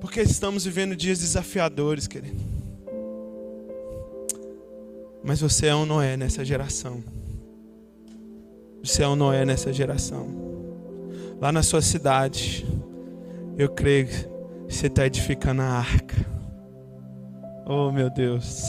[0.00, 2.42] Porque estamos vivendo dias desafiadores, querido.
[5.22, 7.04] Mas você é um Noé nessa geração.
[8.82, 10.61] Você é um Noé nessa geração
[11.42, 12.64] lá na sua cidade,
[13.58, 14.28] eu creio que
[14.68, 16.14] você está edificando a arca.
[17.66, 18.62] Oh meu Deus.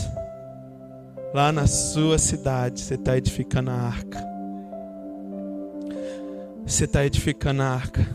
[1.35, 4.19] Lá na sua cidade, você está edificando a arca.
[6.65, 8.07] Você está edificando a arca.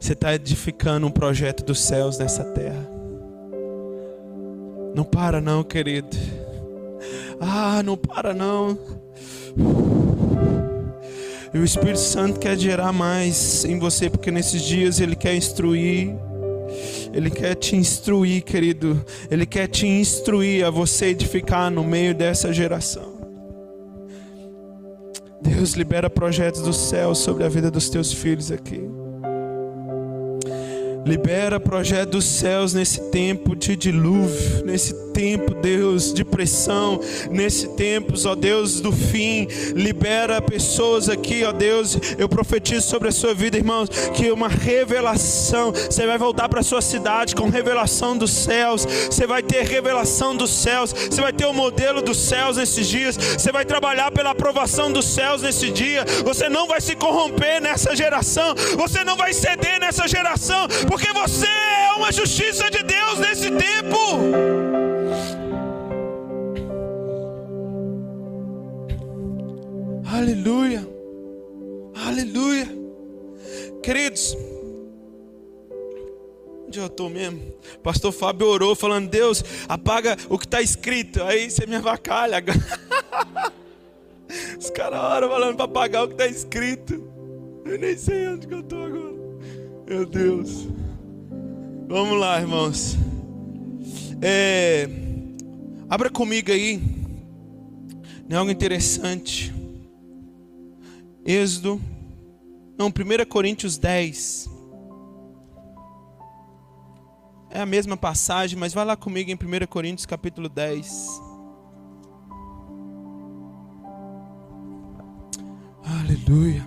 [0.00, 2.88] Você está edificando um projeto dos céus nessa terra.
[4.94, 6.16] Não para não, querido.
[7.38, 8.78] Ah, não para não.
[11.54, 16.12] E o Espírito Santo quer gerar mais em você, porque nesses dias ele quer instruir.
[17.12, 19.04] Ele quer te instruir, querido.
[19.30, 23.14] Ele quer te instruir a você edificar no meio dessa geração.
[25.40, 28.82] Deus libera projetos do céu sobre a vida dos teus filhos aqui.
[31.04, 38.14] Libera projeto dos céus nesse tempo de dilúvio, nesse tempo, Deus, de pressão, nesse tempo,
[38.26, 39.46] ó Deus, do fim.
[39.74, 41.96] Libera pessoas aqui, ó Deus.
[42.18, 45.72] Eu profetizo sobre a sua vida, irmãos, que uma revelação.
[45.72, 48.84] Você vai voltar para sua cidade com revelação dos céus.
[48.84, 50.92] Você vai ter revelação dos céus.
[50.92, 53.16] Você vai ter o modelo dos céus nesses dias.
[53.16, 56.04] Você vai trabalhar pela aprovação dos céus nesse dia.
[56.24, 58.54] Você não vai se corromper nessa geração.
[58.76, 63.98] Você não vai ceder nessa geração porque você é uma justiça de Deus nesse tempo.
[70.06, 70.88] Aleluia,
[71.96, 72.68] aleluia,
[73.82, 74.36] queridos.
[76.68, 77.42] Onde eu estou mesmo?
[77.82, 81.24] Pastor Fábio orou falando: Deus, apaga o que está escrito.
[81.24, 82.36] Aí você me avacalha.
[84.56, 87.02] Os caras oram falando para apagar o que está escrito.
[87.64, 89.14] Eu nem sei onde eu estou agora.
[89.88, 90.68] Meu Deus.
[91.86, 92.96] Vamos lá, irmãos.
[94.22, 94.88] É,
[95.88, 96.80] abra comigo aí.
[98.28, 99.52] Não é algo interessante.
[101.24, 101.80] Êxodo.
[102.78, 102.92] Não, 1
[103.28, 104.50] Coríntios 10.
[107.50, 111.20] É a mesma passagem, mas vai lá comigo em 1 Coríntios capítulo 10.
[115.84, 116.66] Aleluia.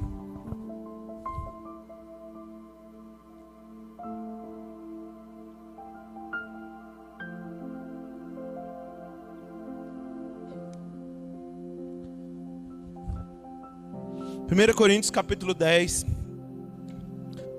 [14.47, 16.05] Primeira Coríntios capítulo 10,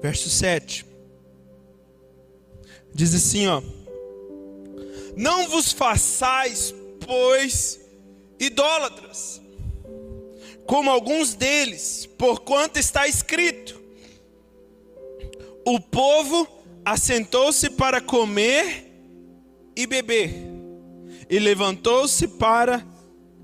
[0.00, 0.86] verso 7.
[2.94, 3.62] Diz assim, ó:
[5.14, 6.74] Não vos façais,
[7.06, 7.78] pois,
[8.40, 9.38] idólatras,
[10.66, 13.78] como alguns deles, porquanto está escrito:
[15.66, 16.48] O povo
[16.86, 18.90] assentou-se para comer
[19.76, 20.32] e beber,
[21.28, 22.82] e levantou-se para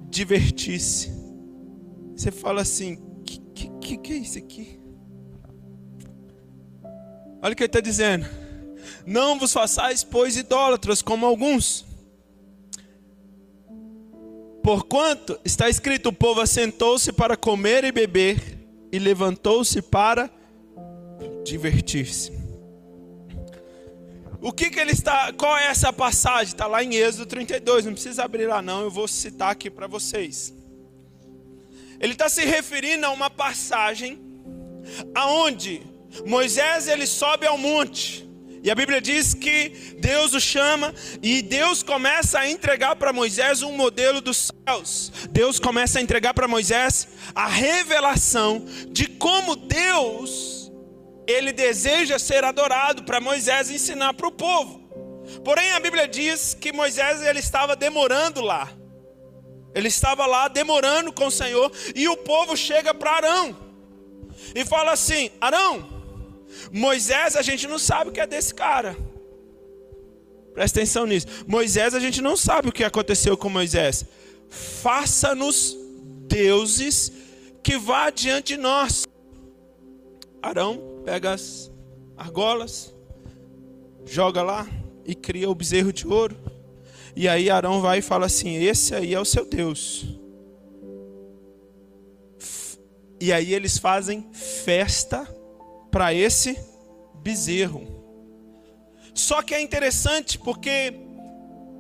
[0.09, 1.13] divertir-se.
[2.17, 3.04] Você fala assim:
[3.85, 4.81] que, que, é isso aqui?
[7.43, 8.27] Olha o que ele está dizendo.
[9.07, 11.85] Não vos façais, pois, idólatras, como alguns.
[14.63, 18.59] Porquanto está escrito: o povo assentou-se para comer e beber,
[18.91, 20.31] e levantou-se para
[21.45, 22.33] divertir-se.
[24.41, 25.33] O que, que ele está.
[25.35, 26.55] Qual é essa passagem?
[26.55, 27.85] Está lá em Êxodo 32.
[27.85, 28.81] Não precisa abrir lá, não.
[28.81, 30.55] Eu vou citar aqui para vocês.
[32.05, 34.21] Ele está se referindo a uma passagem
[35.15, 35.81] aonde
[36.27, 38.29] Moisés ele sobe ao monte
[38.63, 43.63] e a Bíblia diz que Deus o chama e Deus começa a entregar para Moisés
[43.63, 45.11] um modelo dos céus.
[45.31, 50.71] Deus começa a entregar para Moisés a revelação de como Deus
[51.27, 54.79] ele deseja ser adorado para Moisés ensinar para o povo.
[55.43, 58.84] Porém a Bíblia diz que Moisés ele estava demorando lá.
[59.75, 63.57] Ele estava lá demorando com o Senhor e o povo chega para Arão
[64.55, 65.89] e fala assim: Arão,
[66.73, 68.97] Moisés, a gente não sabe o que é desse cara.
[70.53, 71.27] Presta atenção nisso.
[71.47, 74.05] Moisés, a gente não sabe o que aconteceu com Moisés.
[74.49, 75.77] Faça-nos
[76.29, 77.13] deuses
[77.63, 79.05] que vá diante de nós.
[80.41, 81.73] Arão pega as
[82.17, 82.95] argolas,
[84.07, 84.67] joga lá
[85.05, 86.37] e cria o bezerro de ouro.
[87.17, 90.07] E aí Arão vai e fala assim: Esse aí é o seu Deus.
[93.21, 95.27] E aí eles fazem festa
[95.91, 96.59] para esse
[97.23, 97.87] bezerro.
[99.15, 100.93] Só que é interessante porque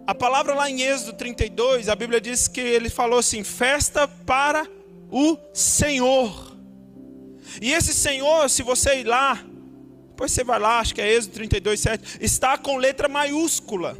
[0.06, 4.66] a palavra lá em Êxodo 32, a Bíblia diz que ele falou assim: festa para
[5.10, 6.54] o Senhor.
[7.60, 9.44] E esse Senhor, se você ir lá,
[10.08, 13.96] depois você vai lá, acho que é Êxodo 32, 7, está com letra maiúscula.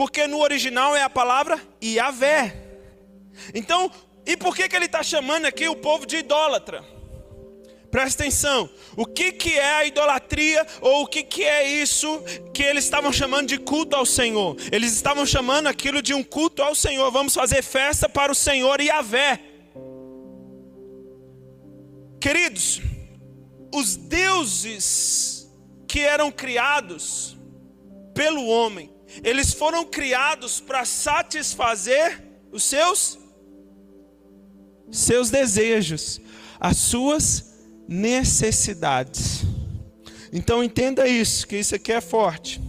[0.00, 2.56] Porque no original é a palavra Iavé.
[3.52, 3.92] Então,
[4.24, 6.82] e por que, que ele está chamando aqui o povo de idólatra?
[7.90, 8.70] Presta atenção.
[8.96, 12.18] O que, que é a idolatria ou o que, que é isso
[12.54, 14.56] que eles estavam chamando de culto ao Senhor?
[14.72, 17.10] Eles estavam chamando aquilo de um culto ao Senhor.
[17.10, 19.38] Vamos fazer festa para o Senhor e a Vé.
[22.18, 22.80] Queridos,
[23.70, 25.46] os deuses
[25.86, 27.36] que eram criados
[28.14, 28.90] pelo homem,
[29.22, 33.18] eles foram criados para satisfazer os seus
[34.90, 36.20] seus desejos,
[36.58, 37.50] as suas
[37.86, 39.42] necessidades.
[40.32, 42.60] Então entenda isso, que isso aqui é forte.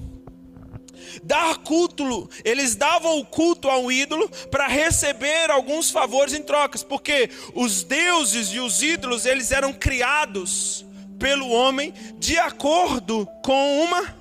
[1.23, 7.29] Dar culto, eles davam o culto ao ídolo para receber alguns favores em trocas, porque
[7.53, 10.85] os deuses e os ídolos, eles eram criados
[11.19, 14.20] pelo homem de acordo com uma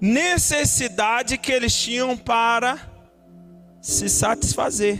[0.00, 2.78] necessidade que eles tinham para
[3.82, 4.98] se satisfazer.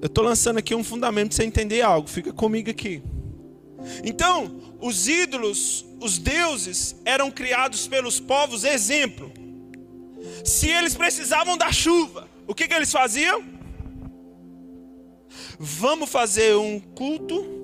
[0.00, 3.02] Eu estou lançando aqui um fundamento para você entender algo, fica comigo aqui.
[4.04, 9.32] Então, os ídolos, os deuses, eram criados pelos povos, exemplo.
[10.44, 13.44] Se eles precisavam da chuva, o que, que eles faziam?
[15.58, 17.61] Vamos fazer um culto,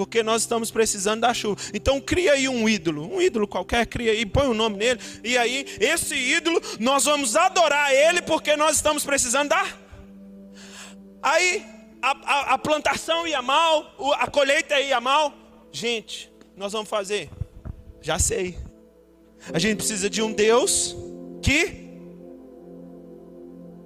[0.00, 1.60] porque nós estamos precisando da chuva.
[1.74, 4.98] Então cria aí um ídolo, um ídolo qualquer, cria aí, põe o um nome nele,
[5.22, 9.62] e aí esse ídolo nós vamos adorar ele porque nós estamos precisando da.
[11.22, 11.62] Aí
[12.00, 15.34] a, a, a plantação ia mal, a colheita ia mal.
[15.70, 17.28] Gente, nós vamos fazer?
[18.00, 18.56] Já sei.
[19.52, 20.96] A gente precisa de um Deus
[21.42, 21.90] que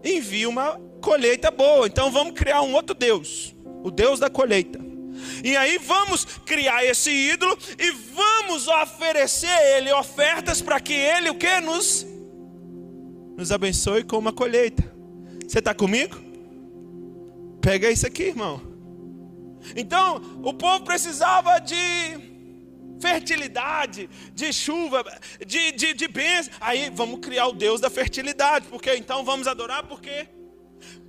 [0.05, 1.89] envia uma colheita boa.
[1.89, 3.53] Então vamos criar um outro Deus,
[3.83, 4.94] o Deus da colheita.
[5.43, 11.31] E aí vamos criar esse ídolo e vamos oferecer a ele ofertas para que ele
[11.31, 12.07] o que nos
[13.37, 14.85] nos abençoe com uma colheita.
[15.47, 16.17] Você está comigo?
[17.61, 18.61] Pega isso aqui, irmão.
[19.75, 21.75] Então, o povo precisava de
[23.01, 25.05] fertilidade, de chuva,
[25.45, 26.53] de, de, de bênção.
[26.61, 30.29] Aí vamos criar o Deus da fertilidade, porque então vamos adorar, porque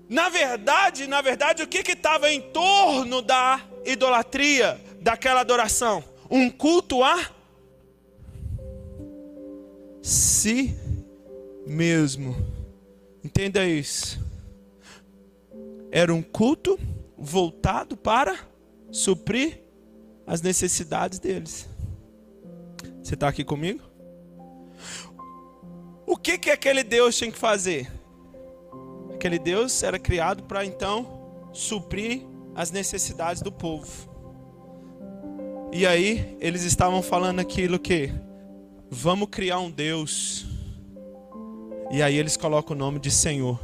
[0.09, 6.03] na verdade, na verdade, o que estava em torno da idolatria, daquela adoração?
[6.29, 7.31] Um culto a
[10.01, 10.75] si
[11.65, 12.35] mesmo.
[13.23, 14.19] Entenda isso.
[15.91, 16.79] Era um culto
[17.17, 18.37] voltado para
[18.91, 19.61] suprir
[20.27, 21.67] as necessidades deles.
[23.01, 23.81] Você está aqui comigo?
[26.05, 27.91] O que, que aquele Deus tinha que fazer?
[29.13, 32.25] Aquele Deus era criado para então suprir
[32.55, 34.09] as necessidades do povo.
[35.71, 38.11] E aí eles estavam falando aquilo que
[38.89, 40.45] vamos criar um Deus.
[41.91, 43.59] E aí eles colocam o nome de Senhor.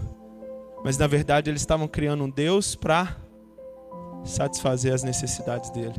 [0.83, 3.15] Mas na verdade eles estavam criando um Deus para
[4.25, 5.95] satisfazer as necessidades dele.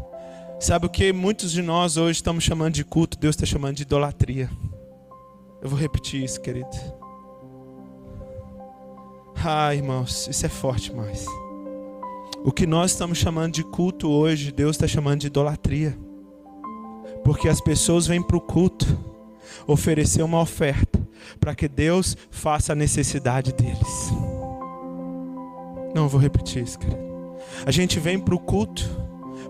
[0.60, 3.82] Sabe o que muitos de nós hoje estamos chamando de culto, Deus está chamando de
[3.82, 4.50] idolatria.
[5.60, 6.68] Eu vou repetir isso, querido.
[9.44, 11.26] Ah, irmãos, isso é forte mais.
[12.44, 15.96] O que nós estamos chamando de culto hoje, Deus está chamando de idolatria.
[17.22, 18.98] Porque as pessoas vêm para o culto
[19.64, 21.00] oferecer uma oferta
[21.38, 24.12] para que Deus faça a necessidade deles.
[25.94, 27.00] Não, vou repetir isso, querido.
[27.64, 28.90] A gente vem para o culto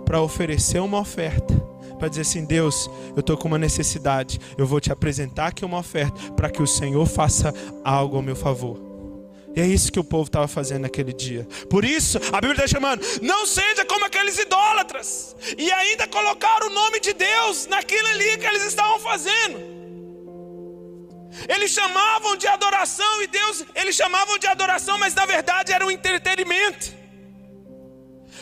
[0.04, 1.54] para oferecer uma oferta,
[1.98, 5.78] para dizer assim: Deus, eu estou com uma necessidade, eu vou te apresentar aqui uma
[5.78, 8.91] oferta para que o Senhor faça algo ao meu favor.
[9.54, 11.46] E é isso que o povo estava fazendo naquele dia.
[11.68, 15.36] Por isso, a Bíblia está chamando: não seja como aqueles idólatras.
[15.58, 19.82] E ainda colocaram o nome de Deus naquilo ali que eles estavam fazendo.
[21.48, 25.90] Eles chamavam de adoração e Deus, eles chamavam de adoração, mas na verdade era um
[25.90, 26.92] entretenimento.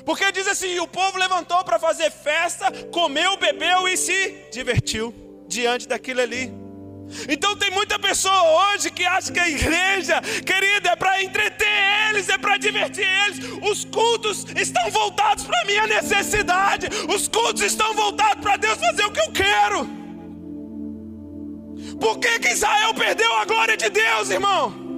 [0.04, 5.14] Porque diz assim: o povo levantou para fazer festa, comeu, bebeu e se divertiu
[5.48, 6.59] diante daquilo ali.
[7.28, 11.68] Então tem muita pessoa hoje que acha que a igreja, querida, é para entreter
[12.11, 13.38] eles, é para divertir eles.
[13.62, 16.88] Os cultos estão voltados para a minha necessidade.
[17.12, 20.00] Os cultos estão voltados para Deus fazer o que eu quero.
[21.98, 24.90] Por que, que Israel perdeu a glória de Deus, irmão?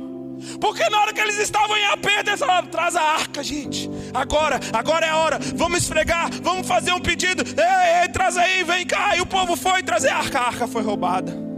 [0.60, 3.88] Porque na hora que eles estavam em aperto, eles falaram: traz a arca, gente.
[4.12, 5.38] Agora, agora é a hora.
[5.54, 7.42] Vamos esfregar, vamos fazer um pedido.
[7.42, 9.16] Ei, ei, traz aí, vem cá.
[9.16, 10.38] E o povo foi trazer a arca.
[10.38, 11.51] A arca foi roubada.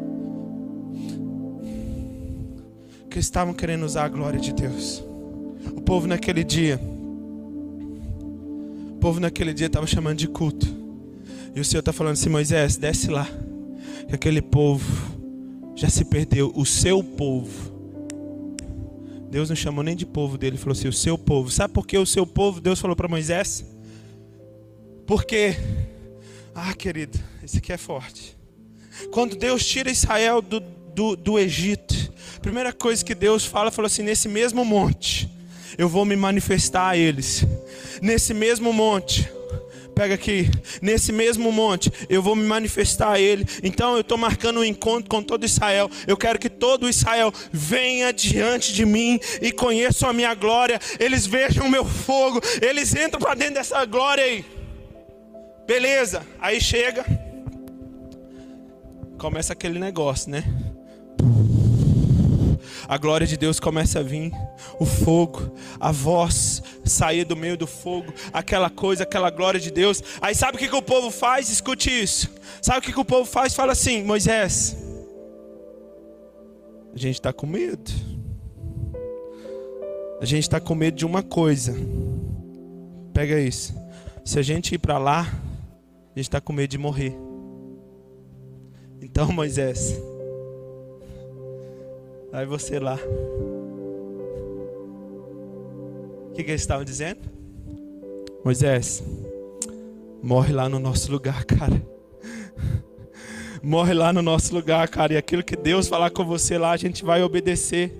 [3.15, 5.01] Porque estavam querendo usar a glória de Deus.
[5.77, 6.81] O povo naquele dia,
[8.91, 10.67] o povo naquele dia estava chamando de culto.
[11.55, 13.29] E o Senhor está falando assim: Moisés, desce lá.
[14.09, 14.85] Que aquele povo
[15.77, 16.51] já se perdeu.
[16.57, 17.73] O seu povo
[19.31, 21.53] Deus não chamou nem de povo dele, falou assim: o seu povo.
[21.53, 22.61] Sabe por que o seu povo?
[22.61, 23.65] Deus falou para Moisés:
[25.07, 25.55] porque,
[26.53, 28.37] ah, querido, esse aqui é forte.
[29.13, 32.13] Quando Deus tira Israel do, do, do Egito,
[32.45, 35.27] primeira coisa que Deus fala, falou assim: nesse mesmo monte,
[35.79, 37.43] eu vou me manifestar a eles.
[38.03, 39.27] Nesse mesmo monte,
[39.95, 40.51] Pega aqui,
[40.83, 43.47] nesse mesmo monte, eu vou me manifestar a ele.
[43.63, 45.89] Então eu estou marcando um encontro com todo Israel.
[46.05, 50.81] Eu quero que todo Israel venha diante de mim e conheçam a minha glória.
[50.99, 54.45] Eles vejam o meu fogo, eles entram para dentro dessa glória aí.
[55.65, 57.07] Beleza, aí chega,
[59.17, 60.43] começa aquele negócio, né?
[62.89, 64.33] A glória de Deus começa a vir,
[64.79, 70.03] o fogo, a voz sair do meio do fogo, aquela coisa, aquela glória de Deus.
[70.21, 71.49] Aí sabe o que, que o povo faz?
[71.49, 72.31] Escute isso.
[72.61, 73.55] Sabe o que, que o povo faz?
[73.55, 74.77] Fala assim: Moisés,
[76.95, 77.91] a gente está com medo.
[80.21, 81.75] A gente está com medo de uma coisa.
[83.13, 83.75] Pega isso.
[84.25, 87.15] Se a gente ir para lá, a gente está com medo de morrer.
[89.03, 89.95] Então, Moisés,
[92.35, 92.99] Aí você lá.
[96.27, 97.21] O que, que eles estavam dizendo?
[98.45, 99.05] Moisés,
[100.21, 101.81] morre lá no nosso lugar, cara.
[103.63, 105.15] Morre lá no nosso lugar, cara.
[105.15, 107.93] E aquilo que Deus falar com você lá, a gente vai obedecer.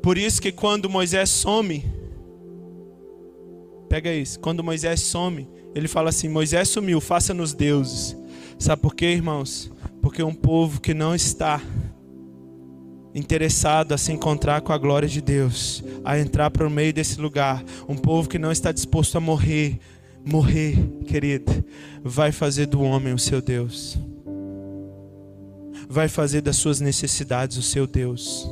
[0.00, 1.84] Por isso que quando Moisés some,
[3.90, 4.38] pega isso.
[4.40, 8.16] Quando Moisés some, ele fala assim: Moisés sumiu, faça-nos deuses.
[8.58, 9.70] Sabe por quê, irmãos?
[10.00, 11.60] Porque um povo que não está
[13.14, 17.20] interessado a se encontrar com a glória de Deus, a entrar para o meio desse
[17.20, 19.78] lugar, um povo que não está disposto a morrer,
[20.24, 21.64] Morrer, querido,
[22.02, 23.98] vai fazer do homem o seu Deus.
[25.88, 28.48] Vai fazer das suas necessidades o seu Deus.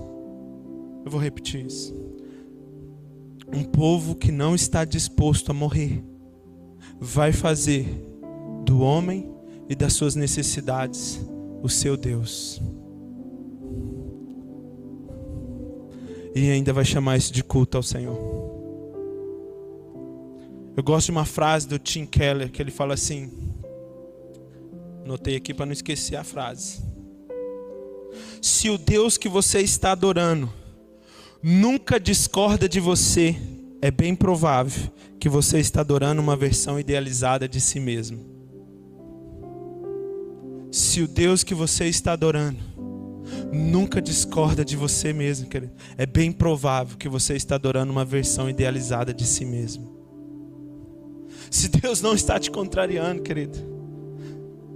[1.04, 1.94] Eu vou repetir isso.
[3.52, 6.04] Um povo que não está disposto a morrer
[7.00, 7.86] vai fazer
[8.64, 9.30] do homem
[9.68, 11.20] e das suas necessidades
[11.62, 12.60] o seu Deus.
[16.34, 18.16] E ainda vai chamar isso de culto ao Senhor.
[20.76, 23.30] Eu gosto de uma frase do Tim Keller que ele fala assim.
[25.04, 26.82] Notei aqui para não esquecer a frase.
[28.40, 30.52] Se o Deus que você está adorando
[31.42, 33.36] nunca discorda de você,
[33.82, 38.40] é bem provável que você está adorando uma versão idealizada de si mesmo
[40.70, 42.58] se o Deus que você está adorando
[43.52, 48.48] nunca discorda de você mesmo, querido, é bem provável que você está adorando uma versão
[48.48, 49.98] idealizada de si mesmo.
[51.50, 53.58] Se Deus não está te contrariando, querido,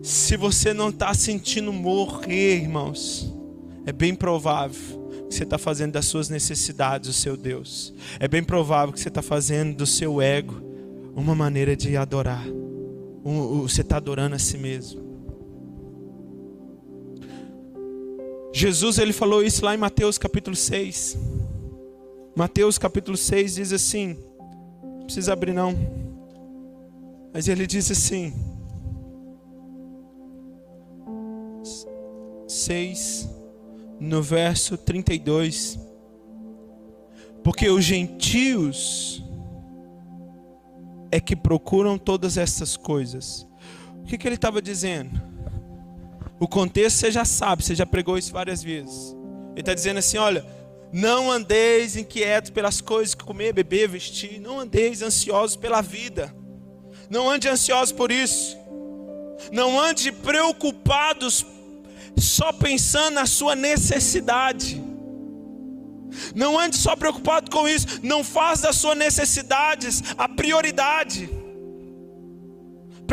[0.03, 3.33] se você não está sentindo morrer, irmãos,
[3.87, 7.95] é bem provável que você está fazendo das suas necessidades o seu Deus.
[8.19, 10.63] É bem provável que você está fazendo do seu ego
[11.15, 12.45] uma maneira de adorar.
[13.63, 15.04] Você está adorando a si mesmo.
[18.57, 21.19] Jesus ele falou isso lá em Mateus capítulo 6.
[22.37, 24.17] Mateus capítulo 6 diz assim:
[24.81, 25.75] não precisa abrir não.
[27.33, 28.33] Mas ele diz assim:
[32.47, 33.29] 6
[33.99, 35.77] no verso 32.
[37.43, 39.21] Porque os gentios
[41.11, 43.45] é que procuram todas essas coisas.
[43.99, 45.34] O que, que ele estava dizendo?
[46.45, 49.17] O contexto você já sabe, você já pregou isso várias vezes.
[49.53, 50.45] Ele está dizendo assim: olha,
[50.93, 54.39] não andeis inquietos pelas coisas que comer, beber, vestir.
[54.43, 56.37] Não andeis ansiosos pela vida.
[57.09, 58.59] Não ande ansiosos por isso.
[59.51, 61.47] Não ande preocupados
[62.19, 64.85] só pensando na sua necessidade.
[66.35, 68.01] Não ande só preocupado com isso.
[68.03, 71.27] Não faça das suas necessidades a prioridade.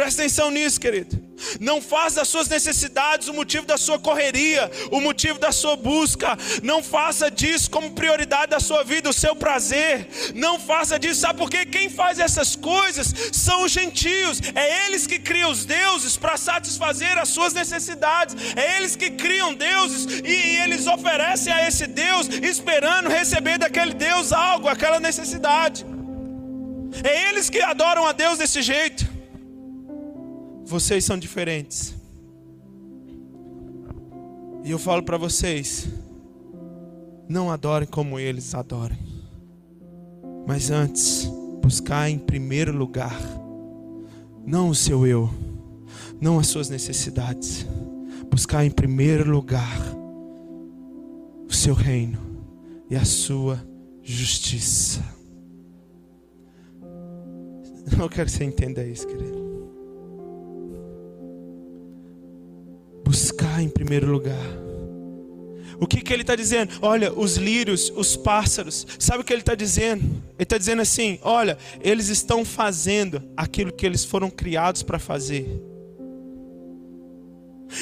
[0.02, 1.22] Presta atenção nisso, querido.
[1.60, 6.36] Não faça das suas necessidades o motivo da sua correria, o motivo da sua busca.
[6.64, 10.08] Não faça disso como prioridade da sua vida, o seu prazer.
[10.34, 11.68] Não faça disso, sabe por quê?
[11.68, 14.42] Quem faz essas coisas são os gentios.
[14.56, 18.36] É eles que criam os deuses para satisfazer as suas necessidades.
[18.56, 24.34] É eles que criam deuses e eles oferecem a esse Deus esperando receber daquele Deus
[24.34, 25.86] algo, aquela necessidade.
[27.04, 29.21] É eles que adoram a Deus desse jeito.
[30.72, 31.94] Vocês são diferentes.
[34.64, 35.86] E eu falo para vocês:
[37.28, 38.96] não adorem como eles adoram.
[40.48, 41.30] Mas antes,
[41.62, 43.20] buscar em primeiro lugar,
[44.48, 45.30] não o seu eu,
[46.22, 47.68] não as suas necessidades,
[48.30, 49.78] buscar em primeiro lugar
[51.50, 52.18] o seu reino
[52.90, 53.62] e a sua
[54.02, 55.04] justiça.
[58.00, 59.41] Eu quero que você entenda isso, querido.
[63.12, 64.40] Buscar em primeiro lugar.
[65.78, 66.72] O que, que ele está dizendo?
[66.82, 70.04] Olha, os lírios, os pássaros, sabe o que ele está dizendo?
[70.04, 75.62] Ele está dizendo assim: olha, eles estão fazendo aquilo que eles foram criados para fazer.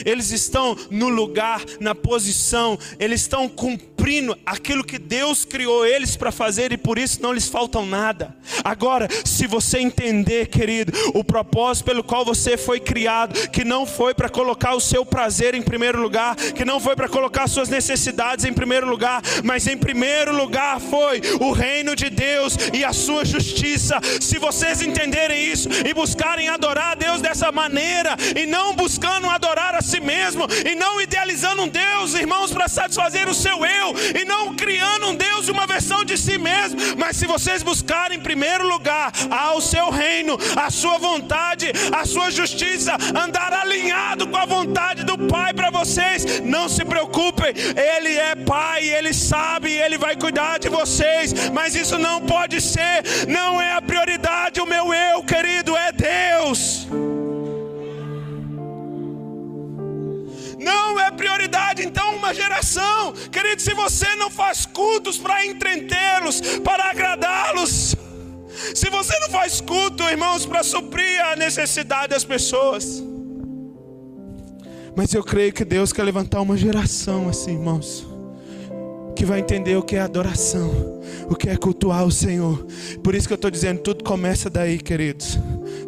[0.05, 6.31] Eles estão no lugar, na posição, eles estão cumprindo aquilo que Deus criou eles para
[6.31, 8.35] fazer e por isso não lhes faltam nada.
[8.63, 14.13] Agora, se você entender, querido, o propósito pelo qual você foi criado, que não foi
[14.13, 18.45] para colocar o seu prazer em primeiro lugar, que não foi para colocar suas necessidades
[18.45, 23.25] em primeiro lugar, mas em primeiro lugar foi o reino de Deus e a sua
[23.25, 23.99] justiça.
[24.19, 29.75] Se vocês entenderem isso e buscarem adorar a Deus dessa maneira e não buscando adorar
[29.75, 33.95] a a si mesmo e não idealizando um Deus, irmãos, para satisfazer o seu eu
[34.19, 36.79] e não criando um Deus uma versão de si mesmo.
[36.97, 42.29] Mas se vocês buscarem em primeiro lugar ao seu reino, a sua vontade, a sua
[42.29, 47.53] justiça, andar alinhado com a vontade do Pai para vocês, não se preocupem,
[47.95, 53.03] Ele é Pai, Ele sabe, Ele vai cuidar de vocês, mas isso não pode ser,
[53.27, 56.87] não é a prioridade, o meu eu, querido, é Deus.
[60.69, 61.83] Não é prioridade.
[61.83, 67.95] Então, uma geração, querido, se você não faz cultos para entretê-los, para agradá-los,
[68.75, 73.03] se você não faz culto, irmãos, para suprir a necessidade das pessoas,
[74.95, 78.09] mas eu creio que Deus quer levantar uma geração assim, irmãos
[79.19, 80.71] que vai entender o que é adoração,
[81.29, 82.65] o que é cultuar o Senhor.
[83.03, 85.37] Por isso que eu estou dizendo, tudo começa daí, queridos.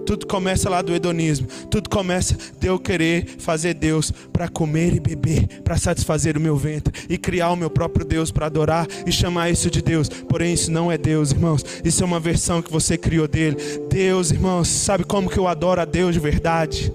[0.05, 1.47] Tudo começa lá do hedonismo.
[1.69, 6.55] Tudo começa de eu querer fazer Deus para comer e beber, para satisfazer o meu
[6.55, 10.09] ventre e criar o meu próprio Deus para adorar e chamar isso de Deus.
[10.09, 11.63] Porém, isso não é Deus, irmãos.
[11.83, 13.57] Isso é uma versão que você criou dele.
[13.89, 16.93] Deus, irmãos, sabe como que eu adoro a Deus de verdade?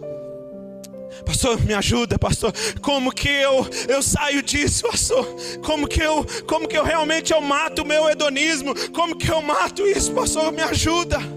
[1.24, 2.52] Pastor, me ajuda, pastor.
[2.80, 5.26] Como que eu eu saio disso, pastor?
[5.64, 8.72] Como que eu como que eu realmente eu mato o meu hedonismo?
[8.92, 10.52] Como que eu mato isso, pastor?
[10.52, 11.35] Me ajuda.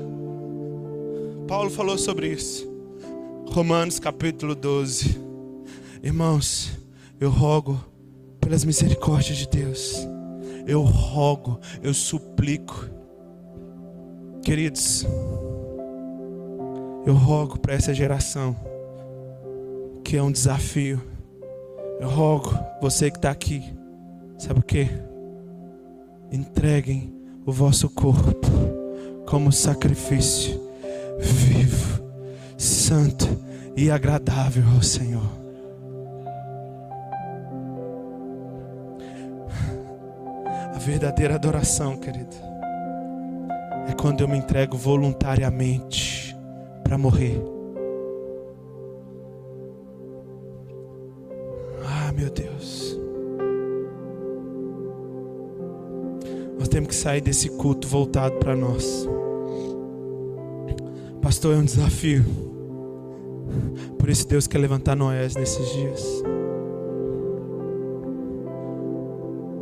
[1.49, 2.71] Paulo falou sobre isso.
[3.47, 5.19] Romanos capítulo 12.
[6.03, 6.69] Irmãos,
[7.19, 7.83] eu rogo
[8.39, 10.07] pelas misericórdias de Deus.
[10.67, 12.87] Eu rogo, eu suplico.
[14.43, 15.07] Queridos,
[17.03, 18.55] eu rogo para essa geração
[20.03, 21.01] que é um desafio.
[21.99, 23.63] Eu rogo você que está aqui,
[24.37, 24.87] sabe o que?
[26.31, 27.11] Entreguem
[27.43, 28.47] o vosso corpo
[29.25, 30.68] como sacrifício
[31.20, 32.01] vivo,
[32.57, 33.28] santo
[33.76, 35.30] e agradável ao Senhor.
[40.74, 42.36] A verdadeira adoração, querido,
[43.88, 46.36] é quando eu me entrego voluntariamente
[46.84, 47.39] para morrer.
[52.20, 52.99] meu Deus.
[56.57, 59.07] Nós temos que sair desse culto voltado para nós.
[61.30, 62.25] Pastor, é um desafio.
[63.99, 66.23] Por isso Deus quer levantar Noés nesses dias.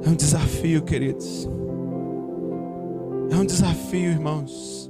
[0.06, 1.46] É um desafio, queridos.
[3.30, 4.90] É um desafio, irmãos.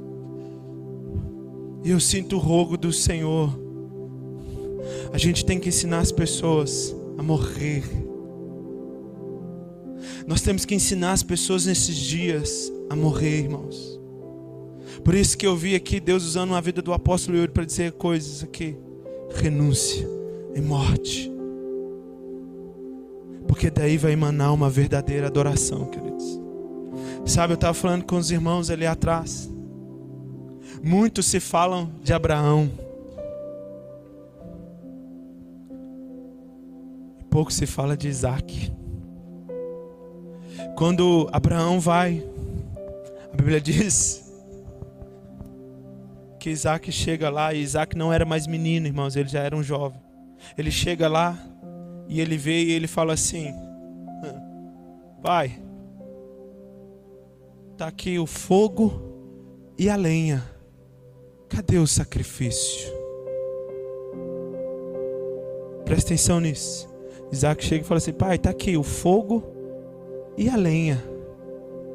[1.84, 3.60] E eu sinto o rogo do Senhor.
[5.12, 7.86] A gente tem que ensinar as pessoas a morrer.
[10.28, 13.98] Nós temos que ensinar as pessoas nesses dias a morrer, irmãos.
[15.08, 17.94] Por isso que eu vi aqui Deus usando a vida do apóstolo Yuri para dizer
[17.94, 18.78] coisas aqui:
[19.36, 20.06] renúncia
[20.54, 21.32] e morte.
[23.48, 26.26] Porque daí vai emanar uma verdadeira adoração, queridos.
[27.26, 29.50] Sabe, eu estava falando com os irmãos ali atrás.
[30.84, 32.70] Muitos se falam de Abraão.
[37.30, 38.74] pouco se fala de Isaac.
[40.76, 42.22] Quando Abraão vai,
[43.32, 44.27] a Bíblia diz
[46.40, 49.64] que Isaac chega lá e Isaac não era mais menino, irmãos, ele já era um
[49.64, 50.00] jovem.
[50.58, 51.38] Ele chega lá
[52.08, 53.54] e ele vê e ele fala assim:
[55.22, 55.60] Pai,
[57.74, 60.44] está aqui o fogo e a lenha,
[61.50, 62.96] cadê o sacrifício?
[65.86, 66.88] Presta atenção nisso.
[67.32, 69.44] Isaac chega e fala assim: Pai, está aqui o fogo
[70.38, 71.02] e a lenha.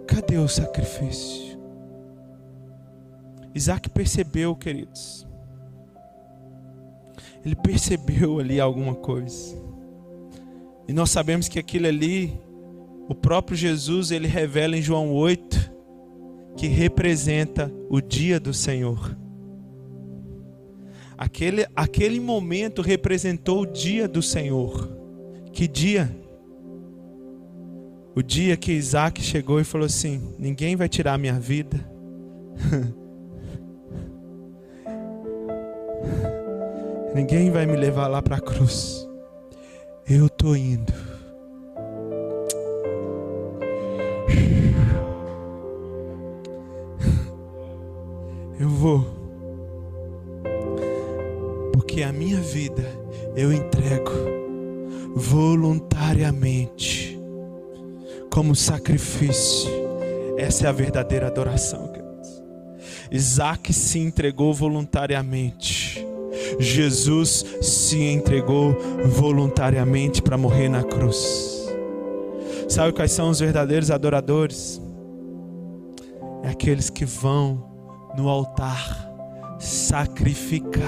[0.07, 1.51] Cadê o sacrifício?
[3.55, 5.26] Isaac percebeu, queridos.
[7.44, 9.61] Ele percebeu ali alguma coisa.
[10.86, 12.40] E nós sabemos que aquilo ali,
[13.09, 15.72] o próprio Jesus, ele revela em João 8,
[16.57, 19.16] que representa o dia do Senhor.
[21.16, 24.90] Aquele, aquele momento representou o dia do Senhor.
[25.53, 26.11] Que dia?
[28.14, 31.78] O dia que Isaac chegou e falou assim: Ninguém vai tirar a minha vida.
[37.15, 39.07] Ninguém vai me levar lá para a cruz.
[40.09, 40.93] Eu estou indo.
[48.59, 49.05] Eu vou.
[51.73, 52.83] Porque a minha vida
[53.37, 54.11] eu entrego
[55.15, 57.21] voluntariamente,
[58.31, 59.71] como sacrifício.
[60.39, 61.93] Essa é a verdadeira adoração.
[63.11, 66.12] Isaac se entregou voluntariamente.
[66.59, 68.76] Jesus se entregou
[69.07, 71.68] voluntariamente para morrer na cruz.
[72.68, 74.80] Sabe quais são os verdadeiros adoradores?
[76.42, 77.70] É aqueles que vão
[78.16, 79.11] no altar
[79.59, 80.82] sacrificar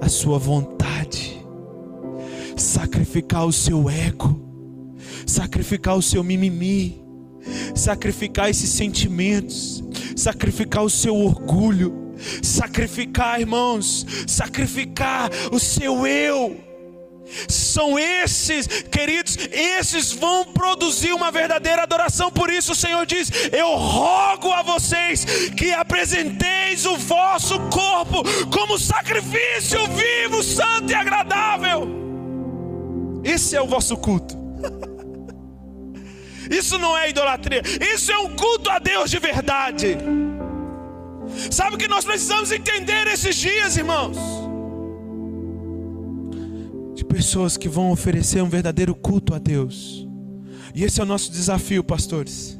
[0.00, 1.42] a sua vontade
[2.56, 4.40] sacrificar o seu ego,
[5.26, 7.02] sacrificar o seu mimimi,
[7.74, 9.82] sacrificar esses sentimentos,
[10.16, 12.01] sacrificar o seu orgulho,
[12.42, 16.72] sacrificar, irmãos, sacrificar o seu eu.
[17.48, 22.30] São esses, queridos, esses vão produzir uma verdadeira adoração.
[22.30, 25.24] Por isso o Senhor diz: Eu rogo a vocês
[25.56, 31.88] que apresenteis o vosso corpo como sacrifício vivo, santo e agradável.
[33.24, 34.36] Esse é o vosso culto.
[36.50, 37.62] Isso não é idolatria,
[37.94, 39.96] isso é um culto a Deus de verdade.
[41.50, 44.16] Sabe o que nós precisamos entender esses dias, irmãos?
[46.94, 50.06] De pessoas que vão oferecer um verdadeiro culto a Deus.
[50.74, 52.58] E esse é o nosso desafio, pastores.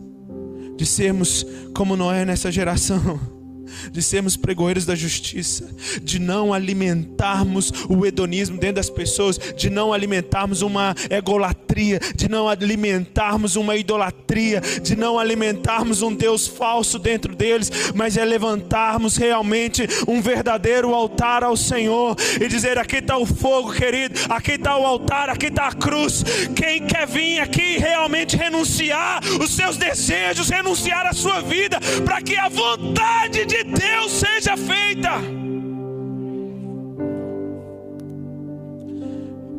[0.76, 1.44] De sermos
[1.74, 3.20] como Noé nessa geração
[3.90, 5.68] de sermos pregoeiros da justiça,
[6.02, 12.48] de não alimentarmos o hedonismo dentro das pessoas, de não alimentarmos uma egolatria, de não
[12.48, 19.86] alimentarmos uma idolatria, de não alimentarmos um Deus falso dentro deles, mas é levantarmos realmente
[20.06, 24.86] um verdadeiro altar ao Senhor e dizer: aqui está o fogo, querido, aqui está o
[24.86, 26.24] altar, aqui está a cruz.
[26.54, 32.36] Quem quer vir aqui realmente renunciar os seus desejos, renunciar a sua vida, para que
[32.36, 35.10] a vontade de Deus seja feita.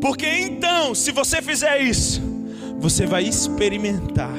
[0.01, 2.21] Porque então, se você fizer isso,
[2.77, 4.35] você vai experimentar.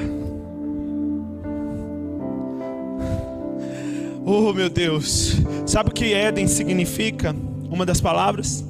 [4.23, 5.35] Oh meu Deus,
[5.65, 7.35] sabe o que Éden significa?
[7.69, 8.63] Uma das palavras?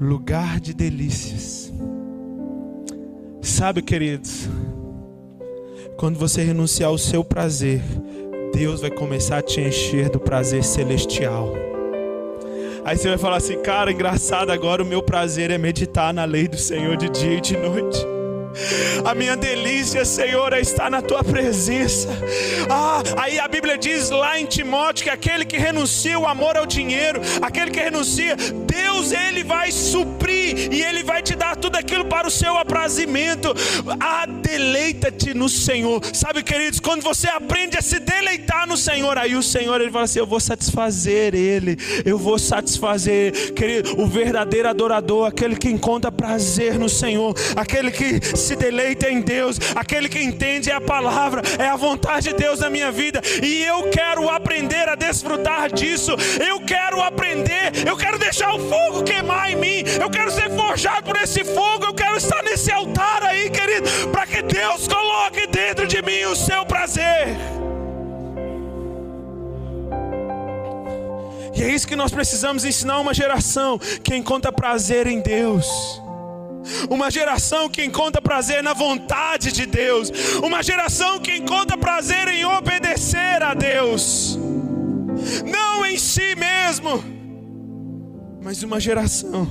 [0.00, 1.70] Lugar de delícias.
[3.42, 4.48] Sabe, queridos,
[5.98, 7.82] quando você renunciar ao seu prazer,
[8.52, 11.52] Deus vai começar a te encher do prazer celestial.
[12.84, 16.48] Aí você vai falar assim, cara, engraçado, agora o meu prazer é meditar na lei
[16.48, 18.19] do Senhor de dia e de noite.
[19.04, 22.08] A minha delícia, Senhor, é estar na tua presença.
[22.68, 26.66] Ah, aí a Bíblia diz lá em Timóteo que aquele que renuncia o amor ao
[26.66, 32.04] dinheiro, aquele que renuncia, Deus ele vai suprir e ele vai te dar tudo aquilo
[32.04, 33.54] para o seu aprazimento.
[33.98, 36.02] Ah, deleita-te no Senhor.
[36.12, 40.04] Sabe, queridos, quando você aprende a se deleitar no Senhor, aí o Senhor ele fala
[40.04, 41.76] assim: "Eu vou satisfazer ele.
[42.04, 43.52] Eu vou satisfazer".
[43.54, 49.20] Querido, o verdadeiro adorador, aquele que encontra prazer no Senhor, aquele que se deleita em
[49.20, 53.62] Deus, aquele que entende a palavra, é a vontade de Deus na minha vida, e
[53.64, 59.50] eu quero aprender a desfrutar disso, eu quero aprender, eu quero deixar o fogo queimar
[59.50, 63.50] em mim, eu quero ser forjado por esse fogo, eu quero estar nesse altar aí,
[63.50, 67.36] querido, para que Deus coloque dentro de mim o seu prazer.
[71.54, 73.78] E é isso que nós precisamos ensinar uma geração.
[73.78, 75.66] Que encontra prazer em Deus.
[76.88, 80.10] Uma geração que encontra prazer na vontade de Deus.
[80.42, 84.38] Uma geração que encontra prazer em obedecer a Deus.
[85.44, 87.02] Não em si mesmo,
[88.42, 89.46] mas uma geração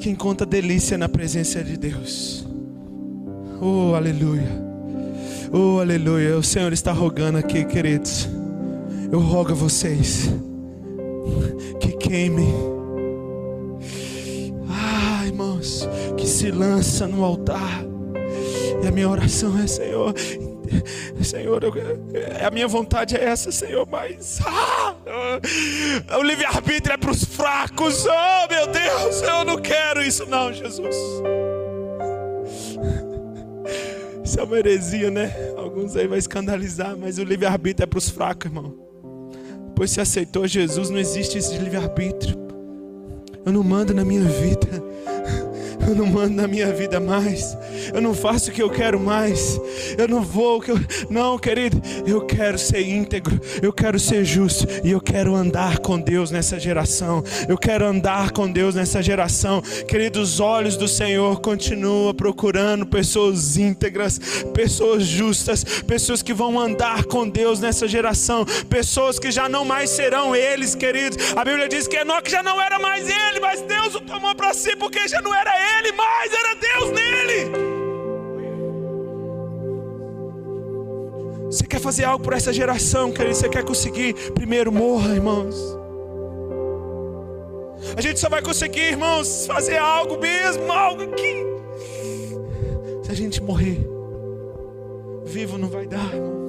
[0.00, 2.46] que encontra delícia na presença de Deus.
[3.60, 4.62] Oh, aleluia.
[5.52, 6.36] Oh, aleluia.
[6.36, 8.28] O Senhor está rogando aqui, queridos.
[9.10, 10.28] Eu rogo a vocês
[11.80, 12.73] que queimem
[16.16, 17.84] que se lança no altar.
[18.82, 20.14] E a minha oração é, Senhor,
[21.22, 21.72] Senhor, eu,
[22.46, 24.94] a minha vontade é essa, Senhor, mas ah,
[26.18, 28.04] o livre-arbítrio é para os fracos.
[28.06, 30.96] Oh, meu Deus, eu não quero isso, não, Jesus.
[34.24, 35.34] Isso é uma heresia, né?
[35.56, 38.74] Alguns aí vai escandalizar, mas o livre-arbítrio é para os fracos, irmão.
[39.76, 42.43] Pois se aceitou Jesus, não existe esse livre-arbítrio.
[43.44, 44.82] Eu não mando na minha vida.
[45.86, 47.56] Eu não mando na minha vida mais.
[47.92, 49.60] Eu não faço o que eu quero mais.
[49.98, 50.78] Eu não vou o que eu.
[51.10, 51.80] Não, querido.
[52.06, 53.40] Eu quero ser íntegro.
[53.62, 54.66] Eu quero ser justo.
[54.82, 57.22] E eu quero andar com Deus nessa geração.
[57.48, 59.62] Eu quero andar com Deus nessa geração.
[59.88, 64.18] Querido, os olhos do Senhor continuam procurando pessoas íntegras,
[64.54, 68.44] pessoas justas, pessoas que vão andar com Deus nessa geração.
[68.68, 71.18] Pessoas que já não mais serão eles, queridos.
[71.36, 73.63] A Bíblia diz que Enoque já não era mais ele, mas
[73.94, 77.50] Deus o tomou para si porque já não era ele mais, era Deus nele.
[81.46, 83.34] Você quer fazer algo por essa geração, querido?
[83.36, 84.14] Você quer conseguir?
[84.32, 85.56] Primeiro morra, irmãos.
[87.96, 91.44] A gente só vai conseguir, irmãos, fazer algo mesmo, algo que
[93.04, 93.78] se a gente morrer.
[95.24, 96.48] Vivo não vai dar, irmão.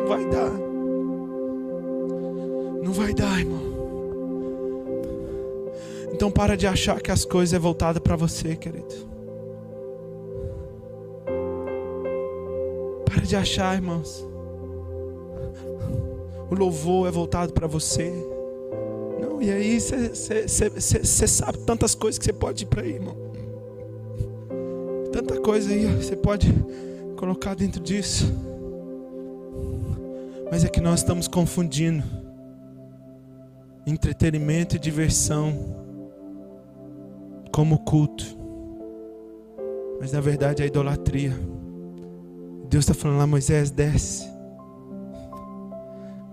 [0.00, 0.50] Não vai dar.
[2.82, 3.65] Não vai dar, irmão.
[6.16, 8.86] Então para de achar que as coisas é voltada para você, querido.
[13.04, 14.26] Para de achar, irmãos.
[16.50, 18.10] O louvor é voltado para você.
[19.20, 23.14] Não, e aí você sabe tantas coisas que você pode ir para aí, irmão.
[25.12, 26.50] Tanta coisa aí você pode
[27.18, 28.24] colocar dentro disso.
[30.50, 32.02] Mas é que nós estamos confundindo
[33.86, 35.84] entretenimento e diversão
[37.56, 38.36] como culto.
[39.98, 41.32] Mas na verdade é idolatria.
[42.68, 44.28] Deus está falando lá, Moisés, desce.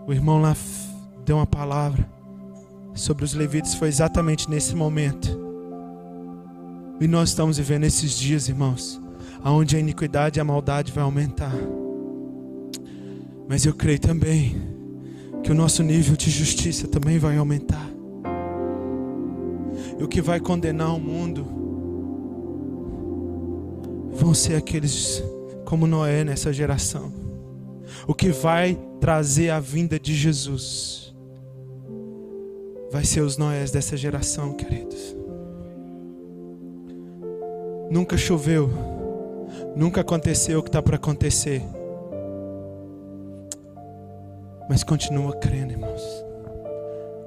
[0.05, 0.53] O irmão lá
[1.23, 2.05] deu uma palavra
[2.93, 5.29] sobre os levitas, foi exatamente nesse momento.
[6.99, 9.01] E nós estamos vivendo esses dias, irmãos,
[9.41, 11.55] aonde a iniquidade e a maldade vai aumentar.
[13.47, 14.61] Mas eu creio também
[15.41, 17.92] que o nosso nível de justiça também vai aumentar.
[20.03, 21.45] O que vai condenar o mundo
[24.11, 25.23] vão ser aqueles
[25.63, 27.09] como Noé nessa geração.
[28.05, 31.15] O que vai trazer a vinda de Jesus
[32.91, 35.15] vai ser os Noés dessa geração, queridos.
[37.89, 38.69] Nunca choveu,
[39.73, 41.61] nunca aconteceu o que está para acontecer.
[44.67, 46.03] Mas continua crendo, irmãos.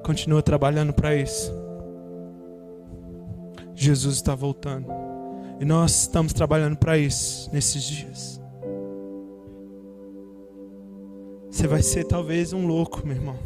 [0.03, 1.56] Continua trabalhando para isso.
[3.77, 4.87] Jesus está voltando.
[5.59, 8.41] E nós estamos trabalhando para isso nesses dias.
[11.49, 13.37] Você vai ser talvez um louco, meu irmão.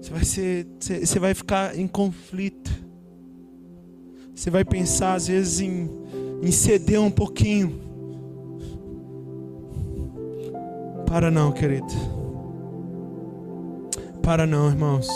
[0.00, 2.70] Você vai ser, você vai ficar em conflito.
[4.34, 5.90] Você vai pensar às vezes em,
[6.40, 7.80] em ceder um pouquinho.
[11.06, 11.86] Para não, querido.
[14.22, 15.08] Para não, irmãos.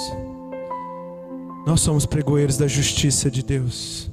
[1.67, 4.11] Nós somos pregoeiros da justiça de Deus.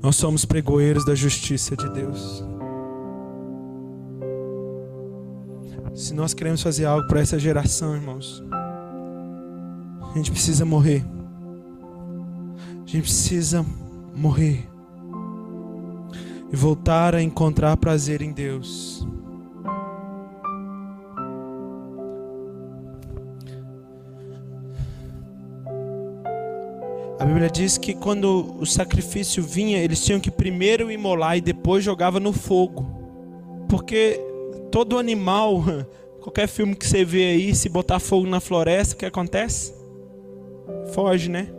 [0.00, 2.44] Nós somos pregoeiros da justiça de Deus.
[5.94, 8.42] Se nós queremos fazer algo para essa geração, irmãos,
[10.00, 11.04] a gente precisa morrer.
[12.84, 13.66] A gente precisa
[14.14, 14.68] morrer
[16.52, 19.06] e voltar a encontrar prazer em Deus.
[27.28, 32.18] Bíblia diz que quando o sacrifício vinha, eles tinham que primeiro imolar e depois jogava
[32.18, 32.86] no fogo.
[33.68, 34.18] Porque
[34.72, 35.62] todo animal,
[36.22, 39.74] qualquer filme que você vê aí, se botar fogo na floresta, o que acontece?
[40.94, 41.52] Foge, né?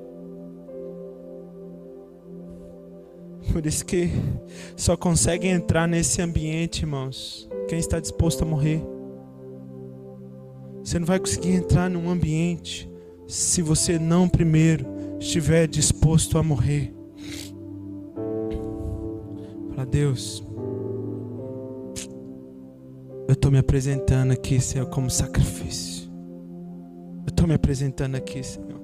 [3.53, 4.09] Por isso que
[4.75, 8.81] só consegue entrar nesse ambiente, irmãos, quem está disposto a morrer.
[10.83, 12.89] Você não vai conseguir entrar num ambiente
[13.27, 16.93] se você não primeiro estiver disposto a morrer.
[19.75, 20.43] Fala, Deus,
[23.27, 26.09] eu estou me apresentando aqui, Senhor, como sacrifício.
[27.25, 28.79] Eu estou me apresentando aqui, Senhor.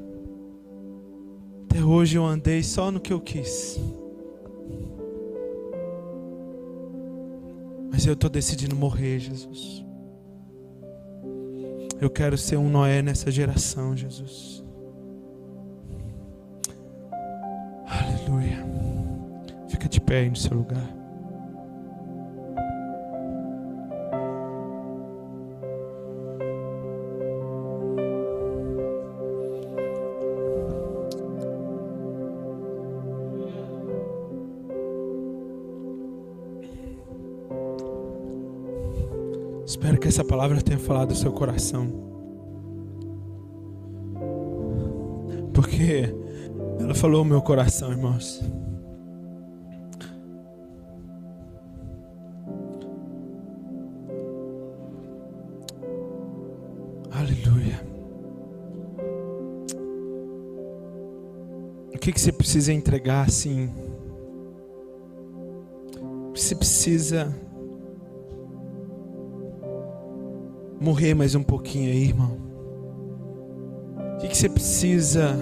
[1.64, 3.80] Até hoje eu andei só no que eu quis.
[7.92, 9.84] Mas eu estou decidindo morrer, Jesus.
[12.00, 14.55] Eu quero ser um Noé nessa geração, Jesus.
[19.68, 20.84] Fica de pé aí no seu lugar.
[39.66, 41.88] Espero que essa palavra tenha falado do seu coração.
[45.54, 46.25] Porque
[46.86, 48.42] ela falou o meu coração, irmãos.
[62.06, 63.68] que, que você precisa entregar assim?
[66.36, 67.36] Você precisa
[70.80, 72.38] morrer mais um pouquinho aí, irmão.
[73.98, 75.36] O que, que você precisa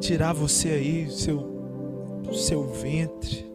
[0.00, 3.48] tirar você aí, seu, seu ventre?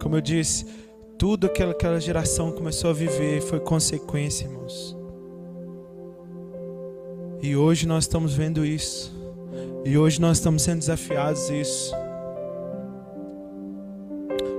[0.00, 0.66] Como eu disse,
[1.18, 4.96] tudo aquela, aquela geração começou a viver foi consequência, irmãos.
[7.42, 9.12] E hoje nós estamos vendo isso.
[9.84, 11.94] E hoje nós estamos sendo desafiados a isso.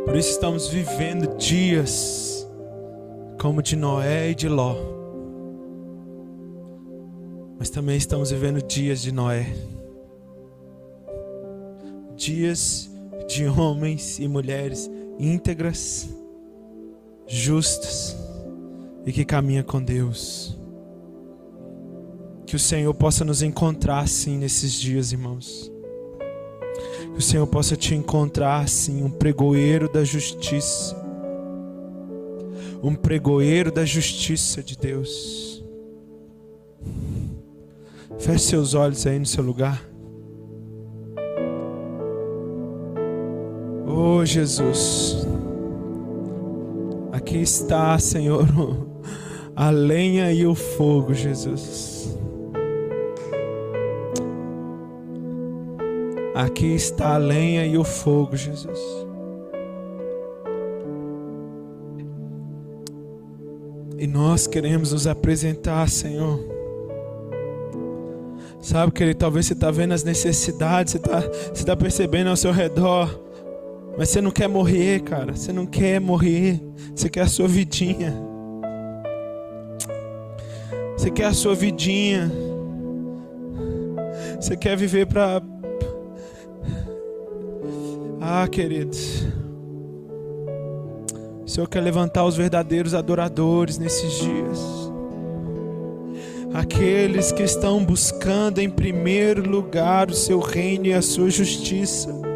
[0.06, 2.48] Por isso estamos vivendo dias
[3.40, 4.76] como de Noé e de Ló.
[7.58, 9.48] Mas também estamos vivendo dias de Noé.
[12.22, 12.88] Dias
[13.28, 16.08] de homens e mulheres íntegras,
[17.26, 18.16] justas
[19.04, 20.56] e que caminham com Deus.
[22.46, 25.72] Que o Senhor possa nos encontrar assim nesses dias, irmãos.
[27.12, 30.96] Que o Senhor possa te encontrar assim, um pregoeiro da justiça.
[32.84, 35.64] Um pregoeiro da justiça de Deus.
[38.20, 39.91] Feche seus olhos aí no seu lugar.
[44.04, 45.28] Oh Jesus,
[47.12, 48.48] aqui está, Senhor,
[49.56, 52.18] a lenha e o fogo, Jesus.
[56.34, 58.80] Aqui está a lenha e o fogo, Jesus.
[64.00, 66.40] E nós queremos nos apresentar, Senhor.
[68.60, 71.22] Sabe, querido, talvez você está vendo as necessidades, você está
[71.68, 73.30] tá percebendo ao seu redor.
[74.02, 75.36] Mas você não quer morrer, cara.
[75.36, 76.60] Você não quer morrer.
[76.96, 78.12] Você quer a sua vidinha.
[80.98, 82.32] Você quer a sua vidinha.
[84.40, 85.44] Você quer viver para.
[88.20, 89.24] Ah, queridos.
[91.46, 94.92] O Senhor quer levantar os verdadeiros adoradores nesses dias.
[96.56, 102.31] Aqueles que estão buscando em primeiro lugar o seu reino e a sua justiça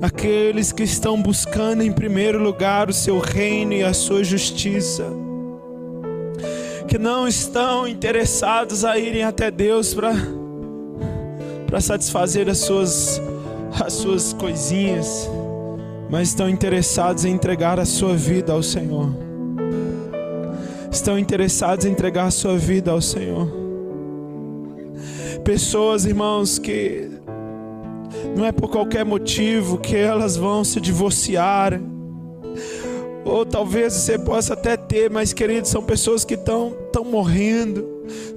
[0.00, 5.04] aqueles que estão buscando em primeiro lugar o seu reino e a sua justiça,
[6.88, 10.14] que não estão interessados a irem até Deus para
[11.66, 13.20] para satisfazer as suas
[13.82, 15.28] as suas coisinhas,
[16.08, 19.08] mas estão interessados em entregar a sua vida ao Senhor.
[20.90, 23.48] Estão interessados em entregar a sua vida ao Senhor.
[25.42, 27.10] Pessoas, irmãos, que
[28.36, 31.80] não é por qualquer motivo que elas vão se divorciar.
[33.24, 37.94] Ou talvez você possa até ter, mas queridos, são pessoas que estão estão morrendo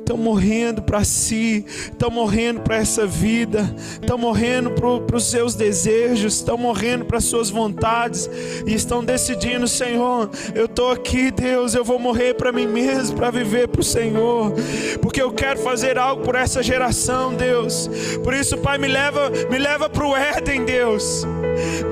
[0.08, 6.36] estão morrendo para si, estão morrendo para essa vida, estão morrendo para os seus desejos,
[6.36, 8.30] estão morrendo para as suas vontades
[8.66, 13.30] e estão decidindo, Senhor, eu estou aqui, Deus, eu vou morrer para mim mesmo, para
[13.30, 14.54] viver para o Senhor,
[15.02, 17.90] porque eu quero fazer algo por essa geração, Deus.
[18.24, 21.26] Por isso, Pai, me leva, me leva para o Éden, Deus.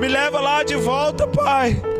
[0.00, 1.95] Me leva lá de volta, Pai.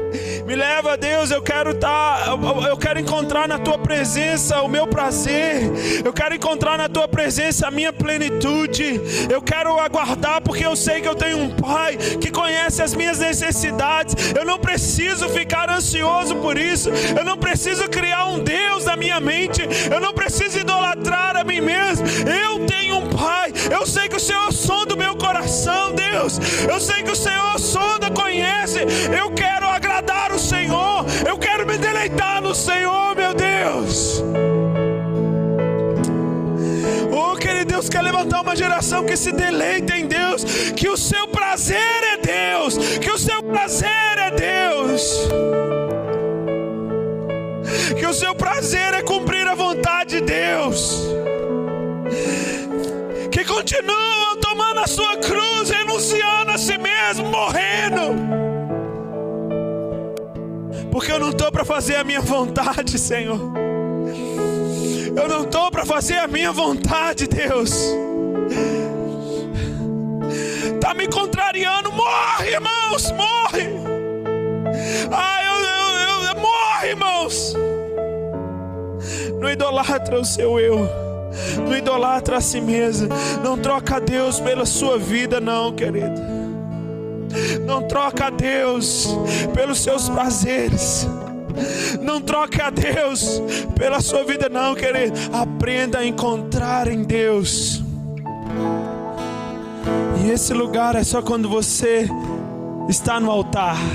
[0.46, 2.30] Me leva, Deus, eu quero estar, tá,
[2.68, 5.72] eu quero encontrar na tua presença o meu prazer.
[6.04, 9.00] Eu quero encontrar na tua presença a minha plenitude.
[9.28, 13.18] Eu quero aguardar porque eu sei que eu tenho um pai que conhece as minhas
[13.18, 14.14] necessidades.
[14.36, 16.90] Eu não preciso ficar ansioso por isso.
[16.90, 19.62] Eu não preciso criar um Deus na minha mente.
[19.92, 22.06] Eu não preciso idolatrar a mim mesmo.
[22.06, 23.52] Eu tenho um pai.
[23.68, 26.38] Eu sei que o Senhor sonda o meu coração, Deus.
[26.68, 28.78] Eu sei que o Senhor sonda, conhece.
[29.10, 31.04] Eu quero agradar o Senhor.
[31.26, 34.22] Eu quero me deleitar no Senhor, meu Deus.
[37.12, 41.28] Oh, querido Deus quer levantar uma geração que se deleita em Deus, que o seu
[41.28, 45.28] prazer é Deus, que o seu prazer é Deus,
[47.98, 51.02] que o seu prazer é cumprir a vontade de Deus,
[53.30, 58.35] que continuam tomando a sua cruz, renunciando a si mesmo, morrendo
[60.96, 63.38] porque eu não estou para fazer a minha vontade, Senhor.
[65.14, 67.70] Eu não estou para fazer a minha vontade, Deus.
[70.74, 73.68] Está me contrariando, morre, irmãos, morre.
[75.12, 77.54] Ah, eu, eu, eu, morre, irmãos.
[79.38, 80.88] Não idolatra o seu eu.
[81.62, 83.10] Não idolatra a si mesmo.
[83.44, 86.45] Não troca Deus pela sua vida, não, querido.
[87.64, 89.08] Não troca a Deus
[89.54, 91.06] pelos seus prazeres.
[92.02, 93.40] Não troque a Deus
[93.78, 95.18] pela sua vida, não, querido.
[95.32, 97.82] Aprenda a encontrar em Deus.
[100.24, 102.08] E esse lugar é só quando você
[102.88, 103.76] está no altar.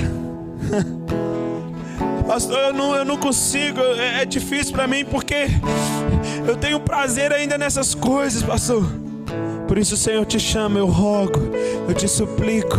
[2.26, 5.48] Pastor, eu não, eu não consigo, é, é difícil para mim porque
[6.46, 9.01] eu tenho prazer ainda nessas coisas, pastor.
[9.72, 11.40] Por isso, Senhor, eu te chamo, eu rogo,
[11.88, 12.76] eu te suplico.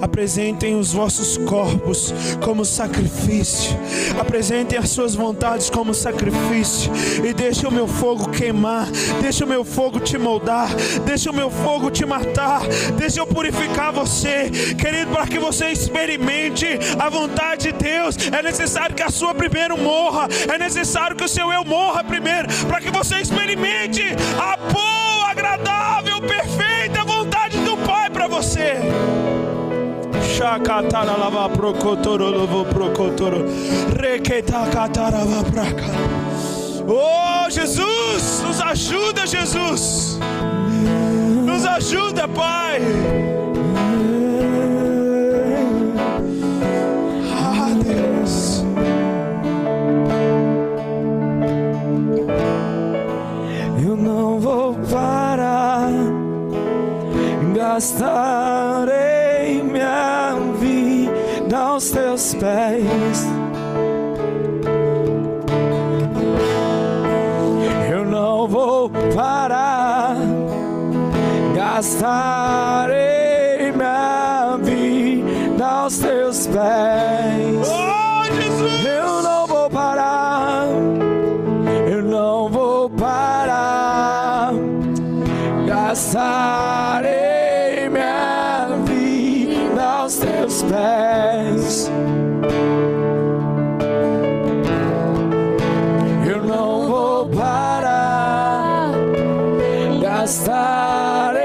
[0.00, 3.76] Apresentem os vossos corpos como sacrifício.
[4.20, 6.92] Apresentem as suas vontades como sacrifício.
[7.26, 8.88] E deixe o meu fogo queimar.
[9.20, 10.68] Deixe o meu fogo te moldar.
[11.04, 12.62] Deixe o meu fogo te matar.
[12.96, 14.48] Deixe eu purificar você,
[14.78, 16.66] querido, para que você experimente
[17.00, 18.16] a vontade de Deus.
[18.30, 20.28] É necessário que a sua primeiro morra.
[20.48, 24.04] É necessário que o seu eu morra primeiro, para que você experimente
[24.38, 28.74] a boa, agradável, perfeita vontade do Pai para você.
[30.36, 33.44] Shakatara lava procotoro lovo procotoro.
[34.00, 35.84] Requetacatara va praca.
[36.86, 40.18] Oh Jesus, nos ajuda, Jesus.
[41.44, 42.80] Nos ajuda, Pai.
[47.32, 48.64] Ah, Deus.
[53.84, 55.17] Eu não vou parar,
[57.78, 63.24] Gastarei minha vida aos teus pés.
[67.88, 70.16] Eu não vou parar.
[71.54, 72.96] Gastarei
[73.70, 77.68] minha vida aos teus pés.
[77.68, 78.07] Oh!
[90.68, 91.90] Pés.
[96.28, 98.90] Eu não vou parar,
[100.00, 101.44] gastarei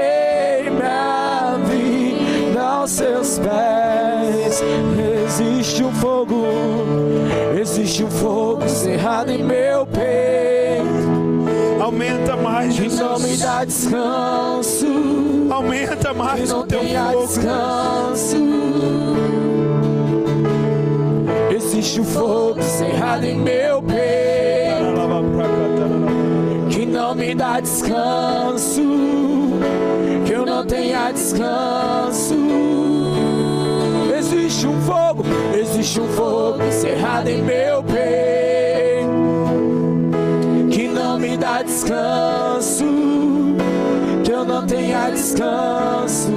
[0.70, 4.62] minha vida aos seus pés.
[5.26, 6.44] Existe um fogo,
[7.60, 10.04] existe um fogo cerrado em meu peito,
[11.82, 13.40] Aumenta mais, que não me Jesus.
[13.40, 14.86] dá descanso,
[15.50, 17.26] Aumenta mais o teu fogo.
[17.26, 18.63] descanso.
[21.84, 24.00] Existe um fogo cerrado em meu peito
[26.70, 28.80] que não me dá descanso,
[30.24, 32.34] que eu não tenha descanso.
[34.16, 35.24] Existe um fogo,
[35.54, 39.10] existe um fogo cerrado em meu peito,
[40.70, 42.86] que não me dá descanso,
[44.24, 46.32] que eu não tenha descanso.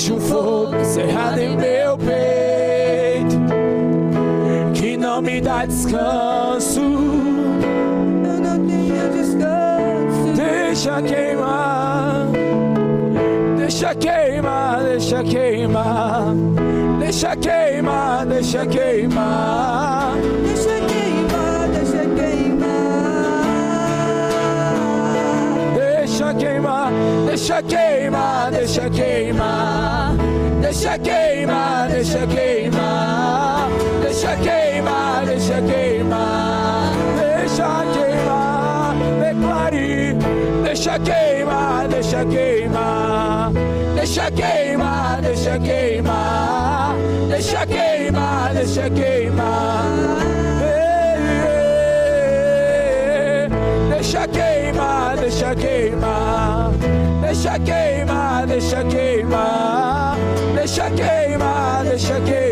[0.00, 3.36] Existe um fogo cerrado em meu peito
[4.72, 6.80] que não me dá descanso.
[6.80, 10.32] Eu não tenho descanso.
[10.34, 12.28] Deixa queimar,
[13.58, 16.34] deixa queimar, deixa queimar,
[16.98, 20.14] deixa queimar, deixa queimar.
[20.46, 22.80] Deixa queimar, deixa queimar.
[25.76, 26.90] Deixa queimar,
[27.26, 29.79] deixa queimar, deixa queimar,
[30.80, 33.68] deixa queimar, deixa queimar,
[34.00, 36.92] deixa queimar, deixa queimar,
[37.36, 40.16] deixa queimar, declare,
[40.64, 43.52] deixa queimar, deixa queimar,
[43.94, 46.96] deixa queimar, deixa queimar,
[47.28, 49.84] deixa queimar, deixa queimar.
[50.62, 51.20] Ei,
[53.44, 53.48] ei,
[53.90, 56.70] Deixa queimar, deixa queimar,
[57.20, 59.89] deixa queimar, deixa queimar,
[60.70, 62.49] deixa queimar, deixa queimar.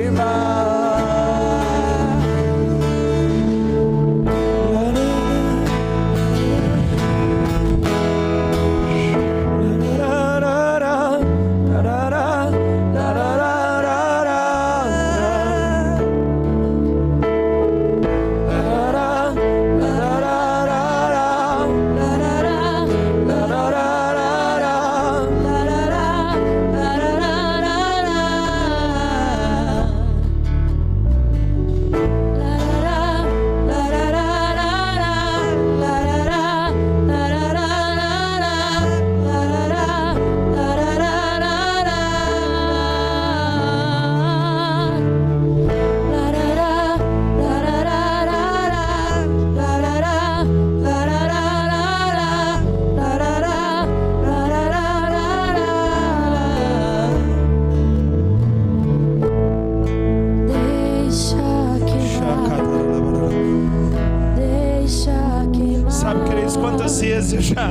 [66.49, 67.71] Queridos, quantas vezes eu já,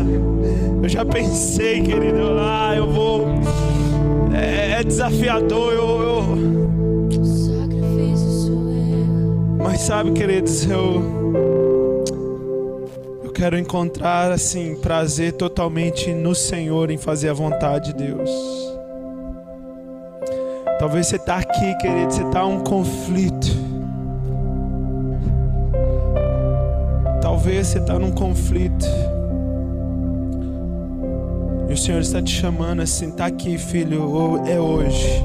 [0.84, 3.26] eu já pensei, querido, ah, eu vou.
[4.32, 6.24] É, é desafiador, eu, eu.
[9.58, 11.02] Mas sabe, queridos, eu.
[13.24, 18.30] Eu quero encontrar, assim, prazer totalmente no Senhor em fazer a vontade de Deus.
[20.78, 23.57] Talvez você está aqui, querido, você está um conflito.
[27.48, 28.86] Talvez você está num conflito.
[31.70, 35.24] E o Senhor está te chamando assim, tá aqui, filho, ho- é hoje.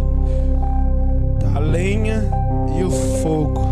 [1.40, 2.22] Tá a lenha
[2.78, 3.62] e o fogo.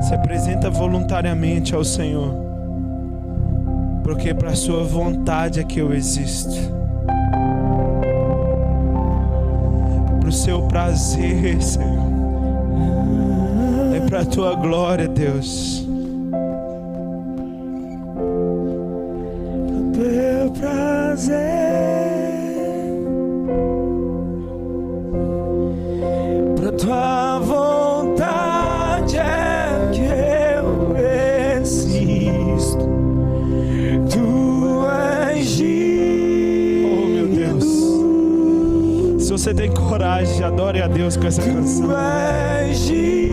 [0.00, 2.34] Se apresenta voluntariamente ao Senhor.
[4.02, 6.56] Porque para sua vontade é que eu existo.
[10.18, 12.04] Para o seu prazer, Senhor.
[13.94, 15.85] É para a tua glória, Deus.
[21.16, 21.34] Prazer,
[26.60, 30.94] pra tua vontade é que eu
[31.58, 32.86] existo.
[34.10, 34.86] Tu
[35.32, 35.58] és
[36.84, 37.64] Oh, meu Deus.
[39.24, 41.88] Se você tem coragem, adore a Deus com essa canção.
[41.88, 43.25] Tu és